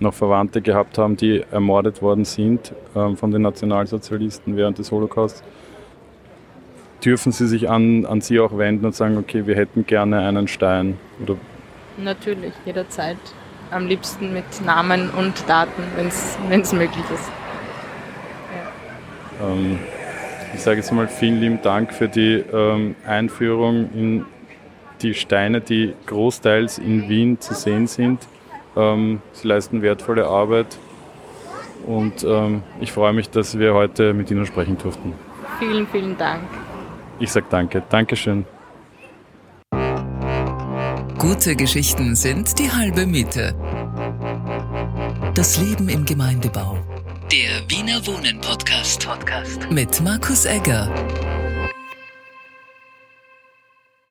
noch 0.00 0.14
Verwandte 0.14 0.60
gehabt 0.60 0.98
haben, 0.98 1.16
die 1.16 1.42
ermordet 1.50 2.02
worden 2.02 2.24
sind 2.24 2.72
ähm, 2.94 3.16
von 3.16 3.30
den 3.30 3.42
Nationalsozialisten 3.42 4.56
während 4.56 4.78
des 4.78 4.92
Holocaust, 4.92 5.42
dürfen 7.04 7.32
sie 7.32 7.46
sich 7.46 7.70
an, 7.70 8.04
an 8.04 8.20
sie 8.20 8.40
auch 8.40 8.56
wenden 8.58 8.84
und 8.84 8.94
sagen, 8.94 9.16
okay, 9.16 9.46
wir 9.46 9.56
hätten 9.56 9.86
gerne 9.86 10.20
einen 10.20 10.48
Stein? 10.48 10.98
Oder? 11.22 11.36
Natürlich, 11.96 12.52
jederzeit. 12.64 13.16
Am 13.70 13.86
liebsten 13.86 14.32
mit 14.32 14.44
Namen 14.64 15.10
und 15.10 15.48
Daten, 15.48 15.82
wenn 15.96 16.60
es 16.60 16.72
möglich 16.72 17.04
ist. 17.12 17.30
Ja. 19.40 19.48
Ähm, 19.48 19.78
ich 20.54 20.60
sage 20.60 20.78
jetzt 20.78 20.92
mal 20.92 21.08
vielen 21.08 21.40
lieben 21.40 21.60
Dank 21.62 21.92
für 21.92 22.08
die 22.08 22.44
ähm, 22.52 22.94
Einführung 23.06 23.90
in 23.94 24.24
die 25.02 25.14
Steine, 25.14 25.60
die 25.60 25.94
großteils 26.06 26.78
in 26.78 27.08
Wien 27.08 27.40
zu 27.40 27.54
sehen 27.54 27.86
sind. 27.86 28.20
Ähm, 28.76 29.20
sie 29.32 29.48
leisten 29.48 29.82
wertvolle 29.82 30.26
Arbeit 30.26 30.78
und 31.86 32.24
ähm, 32.24 32.62
ich 32.80 32.92
freue 32.92 33.12
mich, 33.12 33.30
dass 33.30 33.58
wir 33.58 33.74
heute 33.74 34.12
mit 34.12 34.30
Ihnen 34.30 34.44
sprechen 34.46 34.76
durften. 34.76 35.14
Vielen, 35.58 35.86
vielen 35.86 36.16
Dank. 36.18 36.42
Ich 37.18 37.32
sage 37.32 37.46
danke. 37.48 37.82
Dankeschön. 37.88 38.44
Gute 41.18 41.56
Geschichten 41.56 42.14
sind 42.14 42.58
die 42.58 42.70
halbe 42.70 43.06
Miete. 43.06 43.54
Das 45.34 45.58
Leben 45.58 45.88
im 45.88 46.04
Gemeindebau. 46.04 46.78
Der 47.32 47.68
Wiener 47.68 48.06
Wohnen 48.06 48.40
Podcast. 48.40 49.06
Podcast. 49.06 49.70
Mit 49.70 50.00
Markus 50.00 50.44
Egger. 50.44 50.88